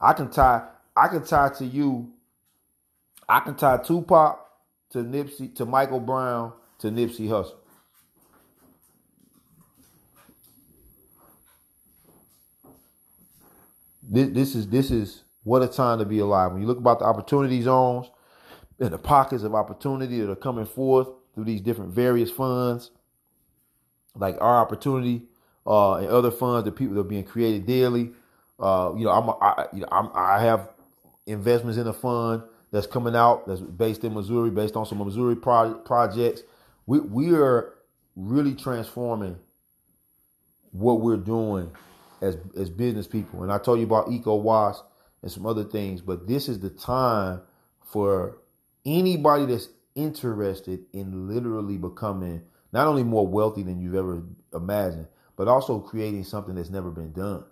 I 0.00 0.12
can 0.12 0.30
tie 0.30 0.66
I 0.96 1.08
can 1.08 1.24
tie 1.24 1.50
to 1.50 1.64
you. 1.64 2.12
I 3.28 3.40
can 3.40 3.54
tie 3.54 3.78
Tupac 3.78 4.40
to 4.90 4.98
Nipsey 4.98 5.54
to 5.56 5.66
Michael 5.66 6.00
Brown 6.00 6.52
to 6.80 6.88
Nipsey 6.88 7.28
Hussle. 7.28 7.54
This, 14.08 14.28
this 14.30 14.54
is 14.54 14.68
this 14.68 14.90
is 14.90 15.24
what 15.44 15.62
a 15.62 15.68
time 15.68 15.98
to 15.98 16.04
be 16.04 16.18
alive. 16.18 16.52
When 16.52 16.60
you 16.60 16.66
look 16.66 16.78
about 16.78 16.98
the 16.98 17.04
opportunity 17.04 17.60
zones 17.62 18.10
and 18.80 18.92
the 18.92 18.98
pockets 18.98 19.42
of 19.42 19.54
opportunity 19.54 20.20
that 20.20 20.30
are 20.30 20.36
coming 20.36 20.66
forth 20.66 21.08
through 21.34 21.44
these 21.44 21.60
different 21.60 21.92
various 21.92 22.30
funds, 22.30 22.90
like 24.14 24.36
our 24.40 24.60
opportunity 24.60 25.22
uh, 25.66 25.94
and 25.94 26.08
other 26.08 26.30
funds 26.30 26.64
that 26.64 26.72
people 26.72 26.94
that 26.94 27.00
are 27.00 27.04
being 27.04 27.24
created 27.24 27.66
daily. 27.66 28.10
Uh, 28.58 28.92
you 28.96 29.04
know, 29.04 29.10
I'm 29.10 29.30
I, 29.40 29.66
you 29.72 29.80
know 29.80 29.88
I'm, 29.90 30.10
I 30.14 30.40
have 30.40 30.70
investments 31.26 31.78
in 31.78 31.86
a 31.86 31.92
fund 31.92 32.42
that's 32.70 32.86
coming 32.86 33.16
out 33.16 33.46
that's 33.46 33.60
based 33.60 34.04
in 34.04 34.14
Missouri, 34.14 34.50
based 34.50 34.76
on 34.76 34.86
some 34.86 34.98
Missouri 34.98 35.36
pro- 35.36 35.74
projects. 35.74 36.42
We 36.86 37.00
we 37.00 37.34
are 37.34 37.74
really 38.16 38.54
transforming 38.54 39.38
what 40.72 41.00
we're 41.00 41.16
doing 41.16 41.70
as 42.20 42.36
as 42.56 42.70
business 42.70 43.06
people. 43.06 43.42
And 43.42 43.52
I 43.52 43.58
told 43.58 43.78
you 43.78 43.84
about 43.84 44.08
EcoWash 44.08 44.76
and 45.22 45.30
some 45.30 45.46
other 45.46 45.64
things, 45.64 46.00
but 46.00 46.26
this 46.26 46.48
is 46.48 46.60
the 46.60 46.70
time 46.70 47.40
for 47.80 48.38
anybody 48.84 49.46
that's 49.46 49.68
interested 49.94 50.80
in 50.92 51.28
literally 51.28 51.78
becoming 51.78 52.42
not 52.72 52.88
only 52.88 53.04
more 53.04 53.26
wealthy 53.26 53.62
than 53.62 53.80
you've 53.80 53.94
ever 53.94 54.22
imagined, 54.52 55.06
but 55.36 55.48
also 55.48 55.78
creating 55.78 56.24
something 56.24 56.56
that's 56.56 56.70
never 56.70 56.90
been 56.90 57.12
done. 57.12 57.44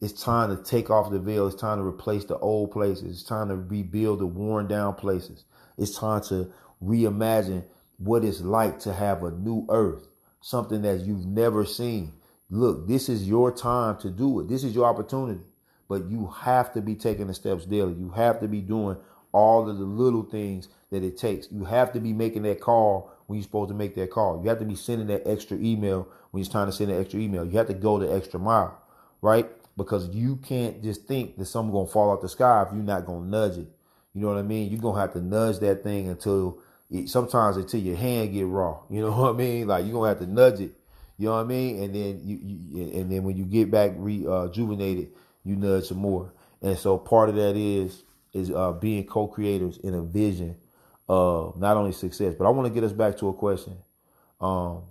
It's 0.00 0.22
time 0.22 0.56
to 0.56 0.62
take 0.62 0.90
off 0.90 1.10
the 1.10 1.18
veil. 1.20 1.46
It's 1.46 1.60
time 1.60 1.78
to 1.78 1.84
replace 1.84 2.24
the 2.24 2.36
old 2.38 2.72
places. 2.72 3.20
It's 3.20 3.22
time 3.22 3.48
to 3.48 3.56
rebuild 3.56 4.18
the 4.20 4.26
worn 4.26 4.66
down 4.66 4.94
places. 4.94 5.44
It's 5.78 5.96
time 5.96 6.22
to 6.22 6.52
reimagine 6.82 7.64
what 7.98 8.24
it's 8.24 8.40
like 8.40 8.80
to 8.80 8.92
have 8.92 9.22
a 9.22 9.30
new 9.30 9.66
earth, 9.68 10.08
something 10.40 10.82
that 10.82 11.00
you've 11.00 11.26
never 11.26 11.64
seen. 11.64 12.12
Look, 12.52 12.86
this 12.86 13.08
is 13.08 13.26
your 13.26 13.50
time 13.50 13.96
to 14.00 14.10
do 14.10 14.40
it. 14.40 14.48
This 14.48 14.62
is 14.62 14.74
your 14.74 14.84
opportunity. 14.84 15.40
But 15.88 16.04
you 16.10 16.26
have 16.26 16.70
to 16.74 16.82
be 16.82 16.94
taking 16.94 17.28
the 17.28 17.34
steps 17.34 17.64
daily. 17.64 17.94
You 17.94 18.10
have 18.10 18.40
to 18.40 18.46
be 18.46 18.60
doing 18.60 18.98
all 19.32 19.70
of 19.70 19.78
the 19.78 19.84
little 19.84 20.22
things 20.22 20.68
that 20.90 21.02
it 21.02 21.16
takes. 21.16 21.50
You 21.50 21.64
have 21.64 21.94
to 21.94 22.00
be 22.00 22.12
making 22.12 22.42
that 22.42 22.60
call 22.60 23.10
when 23.26 23.38
you're 23.38 23.44
supposed 23.44 23.70
to 23.70 23.74
make 23.74 23.94
that 23.94 24.10
call. 24.10 24.42
You 24.42 24.50
have 24.50 24.58
to 24.58 24.66
be 24.66 24.74
sending 24.74 25.06
that 25.06 25.26
extra 25.26 25.56
email 25.56 26.06
when 26.30 26.42
it's 26.42 26.50
time 26.50 26.66
to 26.66 26.72
send 26.72 26.90
that 26.90 27.00
extra 27.00 27.20
email. 27.20 27.46
You 27.46 27.56
have 27.56 27.68
to 27.68 27.74
go 27.74 27.98
the 27.98 28.14
extra 28.14 28.38
mile, 28.38 28.78
right? 29.22 29.48
Because 29.78 30.10
you 30.10 30.36
can't 30.36 30.82
just 30.82 31.06
think 31.06 31.38
that 31.38 31.46
something's 31.46 31.72
gonna 31.72 31.86
fall 31.86 32.12
out 32.12 32.20
the 32.20 32.28
sky 32.28 32.64
if 32.66 32.74
you're 32.74 32.82
not 32.82 33.06
gonna 33.06 33.24
nudge 33.24 33.56
it. 33.56 33.68
You 34.12 34.20
know 34.20 34.28
what 34.28 34.36
I 34.36 34.42
mean? 34.42 34.70
You're 34.70 34.78
gonna 34.78 35.00
have 35.00 35.14
to 35.14 35.22
nudge 35.22 35.58
that 35.60 35.82
thing 35.82 36.10
until 36.10 36.58
it, 36.90 37.08
sometimes 37.08 37.56
until 37.56 37.80
your 37.80 37.96
hand 37.96 38.34
get 38.34 38.46
raw. 38.46 38.80
You 38.90 39.00
know 39.00 39.12
what 39.16 39.30
I 39.30 39.38
mean? 39.38 39.68
Like 39.68 39.86
you're 39.86 39.94
gonna 39.94 40.08
have 40.10 40.18
to 40.18 40.26
nudge 40.26 40.60
it 40.60 40.74
you 41.22 41.28
know 41.28 41.36
what 41.36 41.42
I 41.42 41.44
mean? 41.44 41.84
And 41.84 41.94
then 41.94 42.20
you, 42.24 42.36
you 42.42 43.00
and 43.00 43.12
then 43.12 43.22
when 43.22 43.36
you 43.36 43.44
get 43.44 43.70
back 43.70 43.92
rejuvenated, 43.94 45.06
uh, 45.06 45.18
you 45.44 45.54
nudge 45.54 45.86
some 45.86 45.98
more. 45.98 46.32
And 46.60 46.76
so 46.76 46.98
part 46.98 47.28
of 47.28 47.36
that 47.36 47.56
is 47.56 48.02
is 48.32 48.50
uh, 48.50 48.72
being 48.72 49.06
co-creators 49.06 49.76
in 49.78 49.94
a 49.94 50.02
vision 50.02 50.56
of 51.08 51.56
not 51.60 51.76
only 51.76 51.92
success, 51.92 52.34
but 52.36 52.44
I 52.44 52.50
want 52.50 52.66
to 52.66 52.74
get 52.74 52.82
us 52.82 52.90
back 52.90 53.18
to 53.18 53.28
a 53.28 53.34
question. 53.34 53.76
Um, 54.40 54.82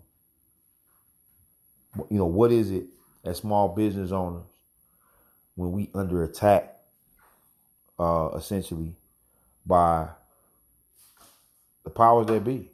you 2.09 2.17
know, 2.17 2.27
what 2.27 2.53
is 2.53 2.71
it 2.71 2.85
as 3.25 3.39
small 3.39 3.67
business 3.67 4.13
owners 4.13 4.45
when 5.55 5.73
we 5.73 5.89
under 5.93 6.23
attack, 6.23 6.77
uh, 7.99 8.29
essentially 8.37 8.95
by 9.65 10.07
the 11.83 11.89
powers 11.89 12.27
that 12.27 12.45
be? 12.45 12.71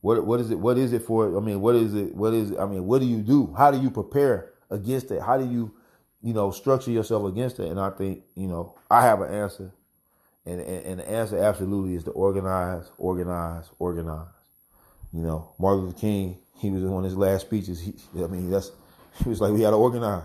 What 0.00 0.24
what 0.24 0.40
is 0.40 0.50
it? 0.50 0.58
What 0.58 0.78
is 0.78 0.92
it 0.92 1.02
for? 1.02 1.36
I 1.36 1.40
mean, 1.40 1.60
what 1.60 1.74
is 1.74 1.94
it? 1.94 2.14
What 2.14 2.32
is 2.34 2.52
it? 2.52 2.58
I 2.58 2.66
mean, 2.66 2.86
what 2.86 3.00
do 3.00 3.06
you 3.06 3.18
do? 3.18 3.54
How 3.56 3.70
do 3.70 3.80
you 3.80 3.90
prepare 3.90 4.52
against 4.70 5.10
it? 5.10 5.20
How 5.20 5.36
do 5.38 5.44
you, 5.44 5.74
you 6.22 6.32
know, 6.32 6.50
structure 6.50 6.90
yourself 6.90 7.26
against 7.28 7.58
it? 7.58 7.68
And 7.68 7.80
I 7.80 7.90
think 7.90 8.22
you 8.36 8.46
know, 8.46 8.74
I 8.90 9.02
have 9.02 9.20
an 9.20 9.34
answer, 9.34 9.72
and 10.46 10.60
and, 10.60 10.86
and 10.86 11.00
the 11.00 11.10
answer 11.10 11.38
absolutely 11.38 11.96
is 11.96 12.04
to 12.04 12.12
organize, 12.12 12.90
organize, 12.98 13.70
organize. 13.78 14.26
You 15.12 15.22
know, 15.22 15.52
Martin 15.58 15.86
Luther 15.86 15.98
King, 15.98 16.38
he 16.58 16.70
was 16.70 16.82
in 16.82 16.90
one 16.90 17.04
of 17.04 17.10
his 17.10 17.18
last 17.18 17.46
speeches. 17.46 17.80
He, 17.80 17.94
I 18.22 18.26
mean, 18.26 18.50
that's 18.50 18.70
he 19.22 19.28
was 19.28 19.40
like, 19.40 19.52
we 19.52 19.60
got 19.60 19.70
to 19.70 19.76
organize. 19.76 20.24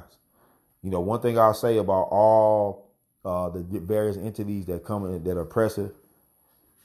You 0.84 0.92
know, 0.92 1.00
one 1.00 1.22
thing 1.22 1.40
I'll 1.40 1.54
say 1.54 1.78
about 1.78 2.10
all 2.12 2.92
uh, 3.26 3.50
the 3.50 3.62
various 3.80 4.18
entities 4.18 4.66
that 4.66 4.84
come 4.84 5.06
in 5.06 5.24
that 5.24 5.38
are 5.38 5.42
oppressive, 5.42 5.92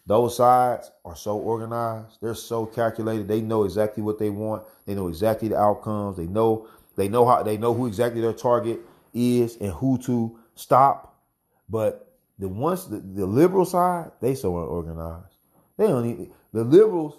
Those 0.09 0.39
sides 0.39 0.91
are 1.05 1.15
so 1.15 1.37
organized. 1.37 2.17
They're 2.23 2.35
so 2.35 2.65
calculated. 2.65 3.29
They 3.29 3.43
know 3.43 3.65
exactly 3.65 4.03
what 4.03 4.19
they 4.19 4.31
want. 4.31 4.63
They 4.87 4.95
know 4.95 5.09
exactly 5.09 5.49
the 5.49 5.59
outcomes. 5.59 6.17
They 6.17 6.27
know 6.27 6.67
they 6.97 7.09
know 7.09 7.27
how 7.27 7.43
they 7.43 7.59
know 7.59 7.75
who 7.75 7.87
exactly 7.87 8.23
their 8.23 8.33
target 8.33 8.81
is 9.13 9.59
and 9.59 9.71
who 9.71 9.99
to 9.99 10.39
stop. 10.55 11.21
But 11.69 12.11
the 12.39 12.49
ones 12.49 12.89
the, 12.89 13.01
the 13.01 13.27
liberal 13.27 13.67
side, 13.67 14.13
they 14.23 14.35
so 14.35 14.57
unorganized. 14.57 15.35
They 15.77 15.89
don't 15.89 16.07
need 16.07 16.31
the 16.55 16.65
liberals. 16.65 17.19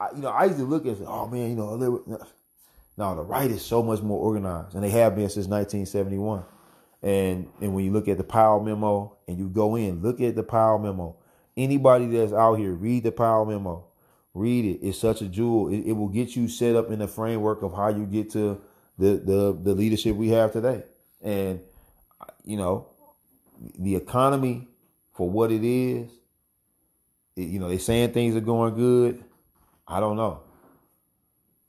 I, 0.00 0.08
you 0.16 0.22
know, 0.22 0.30
I 0.30 0.46
used 0.46 0.56
to 0.56 0.64
look 0.64 0.86
and 0.86 0.96
say, 0.96 1.04
"Oh 1.06 1.26
man, 1.26 1.50
you 1.50 1.56
know, 1.56 1.74
liberal. 1.74 2.26
no, 2.96 3.14
the 3.14 3.24
right 3.24 3.50
is 3.50 3.62
so 3.62 3.82
much 3.82 4.00
more 4.00 4.18
organized, 4.18 4.74
and 4.74 4.82
they 4.82 4.90
have 4.90 5.14
been 5.14 5.28
since 5.28 5.48
1971." 5.48 6.44
And 7.02 7.50
and 7.60 7.74
when 7.74 7.84
you 7.84 7.92
look 7.92 8.08
at 8.08 8.16
the 8.16 8.24
Powell 8.24 8.60
memo 8.60 9.18
and 9.28 9.38
you 9.38 9.50
go 9.50 9.76
in, 9.76 10.00
look 10.00 10.22
at 10.22 10.34
the 10.34 10.42
Powell 10.42 10.78
memo. 10.78 11.16
Anybody 11.56 12.06
that's 12.06 12.32
out 12.32 12.54
here, 12.54 12.72
read 12.72 13.04
the 13.04 13.12
Powell 13.12 13.44
memo. 13.44 13.84
Read 14.34 14.64
it. 14.64 14.86
It's 14.86 14.98
such 14.98 15.20
a 15.20 15.28
jewel. 15.28 15.68
It, 15.68 15.88
it 15.88 15.92
will 15.92 16.08
get 16.08 16.34
you 16.34 16.48
set 16.48 16.74
up 16.74 16.90
in 16.90 17.00
the 17.00 17.08
framework 17.08 17.62
of 17.62 17.74
how 17.74 17.88
you 17.88 18.06
get 18.06 18.30
to 18.32 18.60
the 18.98 19.16
the 19.16 19.58
the 19.60 19.74
leadership 19.74 20.16
we 20.16 20.28
have 20.28 20.52
today. 20.52 20.84
And 21.20 21.60
you 22.44 22.56
know, 22.56 22.88
the 23.78 23.96
economy 23.96 24.68
for 25.12 25.28
what 25.28 25.52
it 25.52 25.62
is, 25.62 26.10
it, 27.36 27.42
you 27.42 27.58
know, 27.58 27.68
they're 27.68 27.78
saying 27.78 28.12
things 28.12 28.34
are 28.34 28.40
going 28.40 28.74
good. 28.74 29.22
I 29.86 30.00
don't 30.00 30.16
know. 30.16 30.40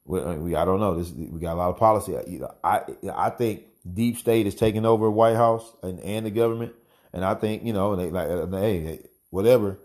We, 0.06 0.20
uh, 0.20 0.34
we 0.36 0.56
I 0.56 0.64
don't 0.64 0.80
know. 0.80 0.98
This 0.98 1.12
we 1.12 1.40
got 1.40 1.54
a 1.54 1.56
lot 1.56 1.70
of 1.70 1.78
policy. 1.78 2.16
I 2.64 2.82
I 3.14 3.30
think 3.30 3.64
deep 3.92 4.18
state 4.18 4.48
is 4.48 4.56
taking 4.56 4.86
over 4.86 5.10
White 5.12 5.36
House 5.36 5.76
and, 5.82 6.00
and 6.00 6.26
the 6.26 6.32
government, 6.32 6.74
and 7.12 7.24
I 7.24 7.36
think 7.36 7.64
you 7.64 7.74
know 7.74 7.96
they 7.96 8.10
like 8.10 8.30
uh, 8.30 8.48
hey 8.58 9.00
whatever, 9.34 9.80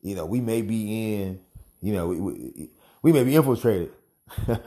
you 0.00 0.14
know 0.14 0.24
we 0.24 0.40
may 0.40 0.62
be 0.62 1.12
in, 1.12 1.38
you 1.82 1.92
know 1.92 2.08
we 2.08 2.20
we, 2.20 2.70
we 3.02 3.12
may 3.12 3.22
be 3.22 3.36
infiltrated, 3.36 3.92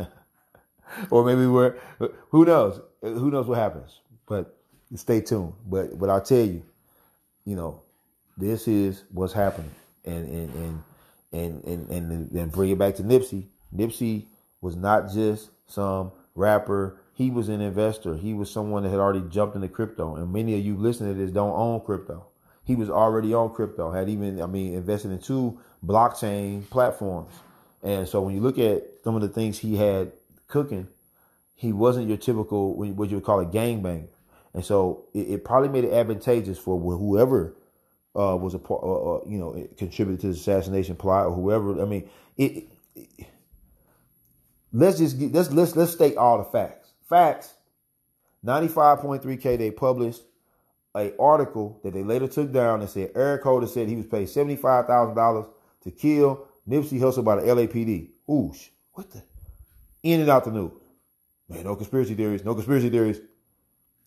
or 1.10 1.26
maybe 1.26 1.48
we're 1.48 1.76
who 2.30 2.46
knows 2.46 2.80
who 3.02 3.32
knows 3.32 3.48
what 3.48 3.58
happens, 3.58 4.00
but 4.28 4.56
stay 4.96 5.22
tuned. 5.22 5.54
But 5.66 5.98
but 5.98 6.10
I'll 6.10 6.22
tell 6.22 6.46
you, 6.46 6.64
you 7.46 7.56
know, 7.56 7.82
this 8.38 8.68
is 8.68 9.04
what's 9.12 9.34
happening, 9.34 9.72
and 10.06 10.28
and 10.30 10.56
and 10.56 10.84
and 11.34 11.64
and, 11.64 11.90
and, 11.90 12.32
and 12.32 12.52
bring 12.52 12.70
it 12.70 12.78
back 12.78 12.96
to 12.96 13.04
Nipsey. 13.04 13.46
Nipsey 13.76 14.26
was 14.62 14.76
not 14.76 15.12
just 15.12 15.50
some 15.66 16.12
rapper. 16.36 17.02
He 17.14 17.32
was 17.32 17.50
an 17.50 17.62
investor. 17.62 18.16
He 18.16 18.36
was 18.36 18.52
someone 18.52 18.84
that 18.84 18.90
had 18.90 19.00
already 19.00 19.24
jumped 19.30 19.56
into 19.56 19.68
crypto. 19.68 20.16
And 20.16 20.32
many 20.32 20.54
of 20.54 20.64
you 20.64 20.76
listening 20.78 21.16
to 21.16 21.20
this 21.20 21.32
don't 21.32 21.58
own 21.58 21.82
crypto. 21.82 22.28
He 22.68 22.76
was 22.76 22.90
already 22.90 23.34
on 23.34 23.54
crypto, 23.54 23.92
had 23.92 24.10
even, 24.10 24.42
I 24.42 24.46
mean, 24.46 24.74
invested 24.74 25.12
in 25.12 25.20
two 25.20 25.58
blockchain 25.86 26.70
platforms. 26.70 27.34
And 27.82 28.06
so 28.06 28.20
when 28.20 28.36
you 28.36 28.42
look 28.42 28.60
at 28.60 28.84
some 29.06 29.16
of 29.16 29.22
the 29.22 29.30
things 29.30 29.58
he 29.58 29.78
had 29.78 30.12
cooking, 30.50 30.90
he 31.56 31.72
wasn't 31.72 32.10
your 32.10 32.18
typical, 32.18 32.76
what 32.76 33.10
you 33.10 33.16
would 33.16 33.24
call 33.24 33.40
a 33.40 33.46
gangbanger. 33.46 34.10
And 34.54 34.66
so 34.66 35.06
it, 35.14 35.30
it 35.30 35.46
probably 35.46 35.70
made 35.70 35.86
it 35.86 35.94
advantageous 35.94 36.60
for 36.60 36.78
whoever 36.78 37.56
uh, 38.14 38.36
was 38.36 38.54
a 38.54 38.60
part, 38.60 38.84
uh, 38.84 39.16
uh, 39.16 39.20
you 39.26 39.38
know, 39.38 39.66
contributed 39.78 40.20
to 40.20 40.28
the 40.28 40.34
assassination 40.34 40.98
plot 40.98 41.28
or 41.28 41.34
whoever. 41.34 41.82
I 41.82 41.86
mean, 41.86 42.10
it, 42.36 42.66
it 42.96 43.28
let's 44.74 44.98
just 44.98 45.18
get, 45.18 45.32
let's 45.32 45.52
let's 45.52 45.74
let's 45.78 45.92
state 45.94 46.18
all 46.18 46.40
the 46.40 46.44
facts. 46.44 46.90
Facts. 47.08 47.54
95.3K 48.46 49.58
they 49.58 49.72
published 49.72 50.22
a 50.98 51.16
article 51.18 51.80
that 51.84 51.94
they 51.94 52.04
later 52.04 52.28
took 52.28 52.52
down 52.52 52.82
and 52.82 52.90
said 52.90 53.12
Eric 53.16 53.44
Holder 53.44 53.68
said 53.68 53.88
he 53.88 53.96
was 53.96 54.08
paid 54.08 54.28
$75,000 54.28 55.48
to 55.84 55.92
kill 55.92 56.48
Nipsey 56.68 57.00
Hussle 57.00 57.24
by 57.24 57.36
the 57.36 57.44
LAPD. 57.44 58.10
Oosh, 58.28 58.70
what 58.94 59.10
the? 59.12 59.22
In 60.04 60.22
and 60.22 60.30
out 60.30 60.46
the 60.46 60.52
news. 60.52 60.72
Man, 61.50 61.64
no 61.64 61.76
conspiracy 61.76 62.14
theories, 62.14 62.44
no 62.44 62.54
conspiracy 62.54 62.90
theories. 62.90 63.22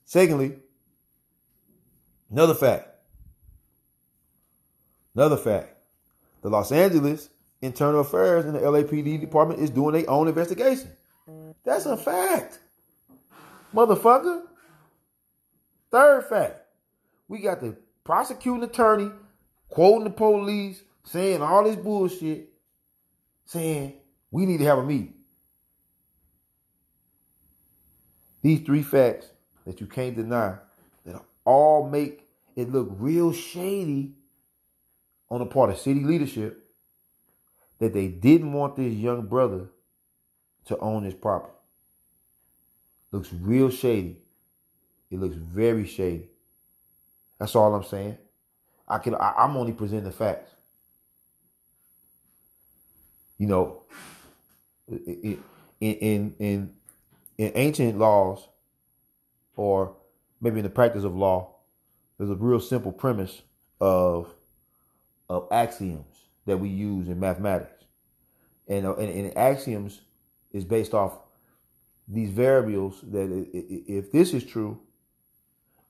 Secondly, 0.04 0.56
another 2.30 2.54
fact. 2.54 2.88
Another 5.14 5.36
fact. 5.36 5.74
The 6.42 6.48
Los 6.50 6.72
Angeles 6.72 7.30
Internal 7.62 8.00
Affairs 8.00 8.44
and 8.46 8.54
the 8.54 8.60
LAPD 8.60 9.20
department 9.20 9.60
is 9.60 9.70
doing 9.70 9.94
their 9.94 10.10
own 10.10 10.28
investigation. 10.28 10.90
That's 11.64 11.86
a 11.86 11.96
fact. 11.96 12.58
Motherfucker. 13.74 14.42
Third 15.90 16.24
fact. 16.28 16.60
We 17.30 17.38
got 17.38 17.60
the 17.60 17.76
prosecuting 18.02 18.64
attorney 18.64 19.08
quoting 19.68 20.02
the 20.02 20.10
police, 20.10 20.82
saying 21.04 21.40
all 21.40 21.62
this 21.62 21.76
bullshit, 21.76 22.48
saying 23.46 23.94
we 24.32 24.46
need 24.46 24.58
to 24.58 24.64
have 24.64 24.78
a 24.78 24.82
meeting. 24.82 25.14
These 28.42 28.66
three 28.66 28.82
facts 28.82 29.28
that 29.64 29.80
you 29.80 29.86
can't 29.86 30.16
deny 30.16 30.56
that 31.06 31.22
all 31.44 31.88
make 31.88 32.26
it 32.56 32.68
look 32.68 32.88
real 32.98 33.32
shady 33.32 34.16
on 35.30 35.38
the 35.38 35.46
part 35.46 35.70
of 35.70 35.78
city 35.78 36.02
leadership 36.02 36.68
that 37.78 37.94
they 37.94 38.08
didn't 38.08 38.52
want 38.52 38.74
this 38.74 38.92
young 38.92 39.28
brother 39.28 39.68
to 40.64 40.76
own 40.78 41.04
his 41.04 41.14
property. 41.14 41.54
Looks 43.12 43.32
real 43.32 43.70
shady. 43.70 44.16
It 45.12 45.20
looks 45.20 45.36
very 45.36 45.86
shady. 45.86 46.30
That's 47.40 47.56
all 47.56 47.74
I'm 47.74 47.82
saying. 47.82 48.18
I 48.86 48.98
can 48.98 49.14
I, 49.14 49.32
am 49.38 49.56
only 49.56 49.72
presenting 49.72 50.04
the 50.04 50.12
facts. 50.12 50.52
You 53.38 53.46
know, 53.46 53.82
in 54.88 55.42
in 55.80 56.34
in 56.38 56.74
in 57.38 57.52
ancient 57.54 57.98
laws, 57.98 58.46
or 59.56 59.96
maybe 60.40 60.58
in 60.58 60.64
the 60.64 60.70
practice 60.70 61.02
of 61.02 61.16
law, 61.16 61.56
there's 62.18 62.30
a 62.30 62.34
real 62.34 62.60
simple 62.60 62.92
premise 62.92 63.40
of 63.80 64.34
of 65.30 65.48
axioms 65.50 66.04
that 66.44 66.58
we 66.58 66.68
use 66.68 67.08
in 67.08 67.18
mathematics. 67.18 67.84
And, 68.68 68.86
uh, 68.86 68.96
and, 68.96 69.08
and 69.08 69.36
axioms 69.36 70.00
is 70.52 70.64
based 70.64 70.92
off 70.92 71.18
these 72.06 72.30
variables 72.30 73.00
that 73.02 73.46
if 73.52 74.10
this 74.12 74.34
is 74.34 74.44
true 74.44 74.80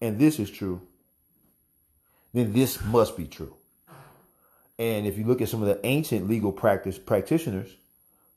and 0.01 0.19
this 0.19 0.39
is 0.39 0.51
true, 0.51 0.83
then 2.33 2.53
this 2.53 2.83
must 2.85 3.17
be 3.17 3.27
true. 3.27 3.55
And 4.79 5.07
if 5.07 5.19
you 5.19 5.25
look 5.25 5.43
at 5.43 5.49
some 5.49 5.63
of 5.63 5.69
the 5.69 5.85
ancient 5.87 6.29
legal 6.29 6.53
practice 6.53 6.99
practitioners, 6.99 7.69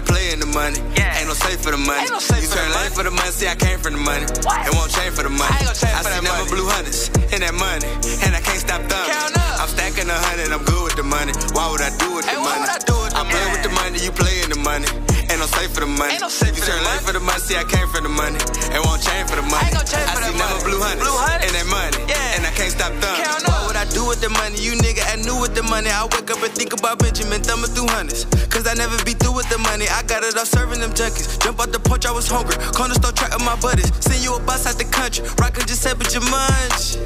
with 0.00 0.08
the 0.08 0.16
money, 0.16 0.30
you 0.30 0.32
play 0.32 0.32
in 0.32 0.40
the 0.40 0.46
money. 0.46 0.80
Yeah. 0.96 1.18
Ain't 1.18 1.28
no 1.28 1.34
safe 1.34 1.60
for 1.60 1.70
the 1.70 1.76
money. 1.76 2.00
Ain't 2.02 2.10
no 2.10 2.18
safe 2.20 2.42
you 2.42 2.48
for 2.48 2.56
turn 2.56 2.72
lane 2.72 2.90
for 2.92 3.04
the 3.04 3.10
money, 3.10 3.30
see 3.30 3.48
I 3.48 3.54
came 3.56 3.78
from 3.78 3.92
the 3.94 4.02
money. 4.02 4.24
What? 4.44 4.66
It 4.66 4.72
won't 4.74 4.90
change 4.92 5.14
for 5.14 5.22
the 5.24 5.30
money. 5.32 5.50
I 5.52 5.56
ain't 5.60 5.66
gonna 5.68 5.80
change 5.80 5.94
I 5.94 6.02
for 6.02 6.10
see 6.10 6.24
never 6.24 6.44
blue 6.48 6.68
hundreds 6.68 7.00
in 7.34 7.40
that 7.44 7.54
money, 7.54 7.88
and 8.24 8.32
I 8.36 8.40
can't 8.40 8.60
stop 8.60 8.80
thumbing. 8.88 9.12
Count 9.12 9.36
up. 9.36 9.60
I'm 9.60 9.68
stacking 9.68 10.08
a 10.08 10.16
hundred, 10.16 10.48
I'm 10.52 10.64
good 10.64 10.82
with 10.88 10.96
the 10.96 11.04
money. 11.04 11.32
Why 11.52 11.68
would 11.70 11.82
I 11.84 11.90
do 12.00 12.08
with 12.16 12.24
the 12.26 12.36
money? 12.40 12.60
would 12.64 12.72
I 12.72 12.80
do 12.80 12.96
with 12.96 13.12
the 13.12 13.20
I 13.20 13.22
play 13.28 13.46
with 13.52 13.62
the 13.62 13.72
money, 13.76 13.98
you 14.00 14.12
play 14.12 14.40
in 14.42 14.48
the 14.50 14.60
money. 14.60 14.88
Ain't 15.30 15.38
no 15.38 15.46
safe 15.46 15.70
for 15.76 15.84
the 15.84 15.90
money. 15.90 16.16
Ain't 16.16 16.24
no 16.24 16.32
safe 16.32 16.56
you 16.56 16.62
turn 16.64 16.80
money. 16.82 17.00
for 17.04 17.12
the 17.12 17.20
money, 17.22 17.40
see 17.40 17.56
I 17.60 17.64
came 17.68 17.86
from 17.92 18.04
the 18.08 18.12
money. 18.12 18.40
It 18.72 18.80
won't 18.82 19.02
change 19.04 19.28
for 19.30 19.36
the 19.36 19.46
money. 19.46 19.68
ain't 19.68 19.76
gonna 19.76 19.86
change 19.86 20.08
I 20.08 20.14
for 20.16 20.22
see 20.24 20.32
that 20.32 20.40
never 20.40 20.64
blue 20.64 20.80
hundreds 20.80 21.04
Blue 21.06 21.18
hundreds. 21.20 21.44
in 21.46 21.52
that 21.60 21.68
money, 21.68 21.98
Yeah. 22.08 22.34
and 22.40 22.42
I 22.48 22.52
can't 22.56 22.72
stop 22.72 22.92
thumbing. 22.98 23.49
I 23.80 23.88
do 23.96 24.04
with 24.04 24.20
the 24.20 24.28
money? 24.28 24.60
You 24.60 24.76
nigga 24.76 25.00
I 25.08 25.16
knew 25.24 25.40
with 25.40 25.56
the 25.56 25.64
money. 25.64 25.88
I 25.88 26.04
wake 26.12 26.28
up 26.28 26.44
and 26.44 26.52
think 26.52 26.76
about 26.76 27.00
Benjamin 27.00 27.40
thumbing 27.40 27.72
through 27.72 27.88
hundreds. 27.88 28.28
Cause 28.52 28.68
I 28.68 28.76
never 28.76 28.92
be 29.08 29.16
through 29.16 29.32
with 29.32 29.48
the 29.48 29.56
money. 29.56 29.88
I 29.88 30.04
got 30.04 30.20
it 30.20 30.36
off 30.36 30.52
serving 30.52 30.84
them 30.84 30.92
junkies. 30.92 31.40
Jump 31.40 31.64
out 31.64 31.72
the 31.72 31.80
porch, 31.80 32.04
I 32.04 32.12
was 32.12 32.28
hungry. 32.28 32.60
Corner 32.76 32.92
store 33.00 33.16
track 33.16 33.32
my 33.40 33.56
buddies. 33.56 33.88
Send 34.04 34.20
you 34.20 34.36
a 34.36 34.40
bus 34.44 34.68
out 34.68 34.76
the 34.76 34.84
country. 34.84 35.24
Rockin' 35.40 35.64
you 35.64 36.20
munch. 36.28 37.00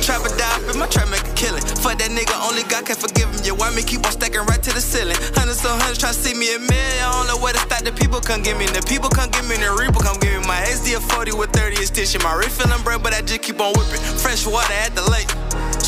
Trap 0.00 0.24
or 0.24 0.32
die, 0.40 0.56
but 0.64 0.76
my 0.80 0.88
trap 0.88 1.12
make 1.12 1.20
a 1.20 1.34
killing. 1.36 1.60
Fuck 1.84 2.00
that 2.00 2.08
nigga, 2.08 2.32
only 2.48 2.64
God 2.72 2.88
can 2.88 2.96
forgive 2.96 3.28
him. 3.28 3.40
Yeah, 3.44 3.52
why 3.52 3.68
me 3.76 3.84
keep 3.84 4.08
on 4.08 4.12
stacking 4.16 4.40
right 4.48 4.60
to 4.64 4.72
the 4.72 4.80
ceiling? 4.80 5.16
Hundreds 5.36 5.60
on 5.68 5.76
hundreds, 5.76 6.00
try 6.00 6.12
to 6.12 6.16
see 6.16 6.32
me 6.32 6.48
a 6.56 6.60
million. 6.64 7.00
I 7.04 7.12
don't 7.12 7.28
know 7.28 7.36
where 7.44 7.52
to 7.52 7.60
start. 7.60 7.84
The 7.84 7.92
people 7.92 8.24
come 8.24 8.40
get 8.40 8.56
me, 8.56 8.64
the 8.72 8.80
people 8.88 9.12
come 9.12 9.28
get 9.36 9.44
me, 9.44 9.60
the 9.60 9.68
reaper 9.76 10.00
come 10.00 10.16
get 10.16 10.32
me. 10.32 10.48
My 10.48 10.64
SD 10.64 10.96
a 10.96 11.00
40 11.00 11.36
with 11.36 11.52
30 11.52 11.76
extension. 11.76 12.24
My 12.24 12.32
refilling 12.32 12.80
bread, 12.84 13.04
but 13.04 13.12
I 13.12 13.20
just 13.20 13.44
keep 13.44 13.60
on 13.60 13.76
whipping. 13.76 14.00
Fresh 14.00 14.48
water 14.48 14.72
at 14.72 14.96
the 14.96 15.04
lake. 15.12 15.28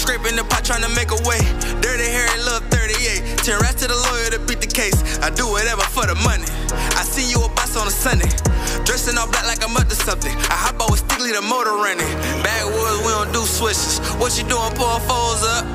Scraping 0.07 0.37
the 0.37 0.45
pot, 0.45 0.63
trying 0.65 0.87
to 0.87 0.93
make 0.95 1.11
a 1.11 1.19
way. 1.27 1.43
Dirty 1.83 2.07
hairy 2.07 2.39
love 2.47 2.63
38. 2.71 3.43
Ten 3.43 3.59
rats 3.59 3.83
to 3.83 3.91
the 3.91 3.99
lawyer 4.07 4.31
to 4.31 4.39
beat 4.47 4.63
the 4.63 4.71
case. 4.71 4.95
I 5.19 5.35
do 5.35 5.51
whatever 5.51 5.83
for 5.83 6.07
the 6.07 6.15
money. 6.23 6.47
I 6.95 7.03
see 7.03 7.27
you 7.27 7.43
a 7.43 7.49
boss 7.59 7.75
on 7.75 7.89
a 7.89 7.91
Sunday. 7.91 8.31
Dressing 8.87 9.19
all 9.19 9.27
black 9.27 9.51
like 9.51 9.67
I'm 9.67 9.75
up 9.75 9.91
to 9.91 9.99
something. 9.99 10.31
I 10.31 10.55
hop 10.63 10.79
out 10.79 10.95
with 10.95 11.03
Stigley, 11.11 11.35
the 11.35 11.43
motor 11.43 11.75
running. 11.75 12.07
Backwoods, 12.47 13.03
we 13.03 13.11
don't 13.19 13.35
do 13.35 13.43
switches. 13.51 13.99
What 14.23 14.39
you 14.39 14.47
doing? 14.47 14.71
Pull 14.79 14.95
foes 15.11 15.43
up. 15.43 15.67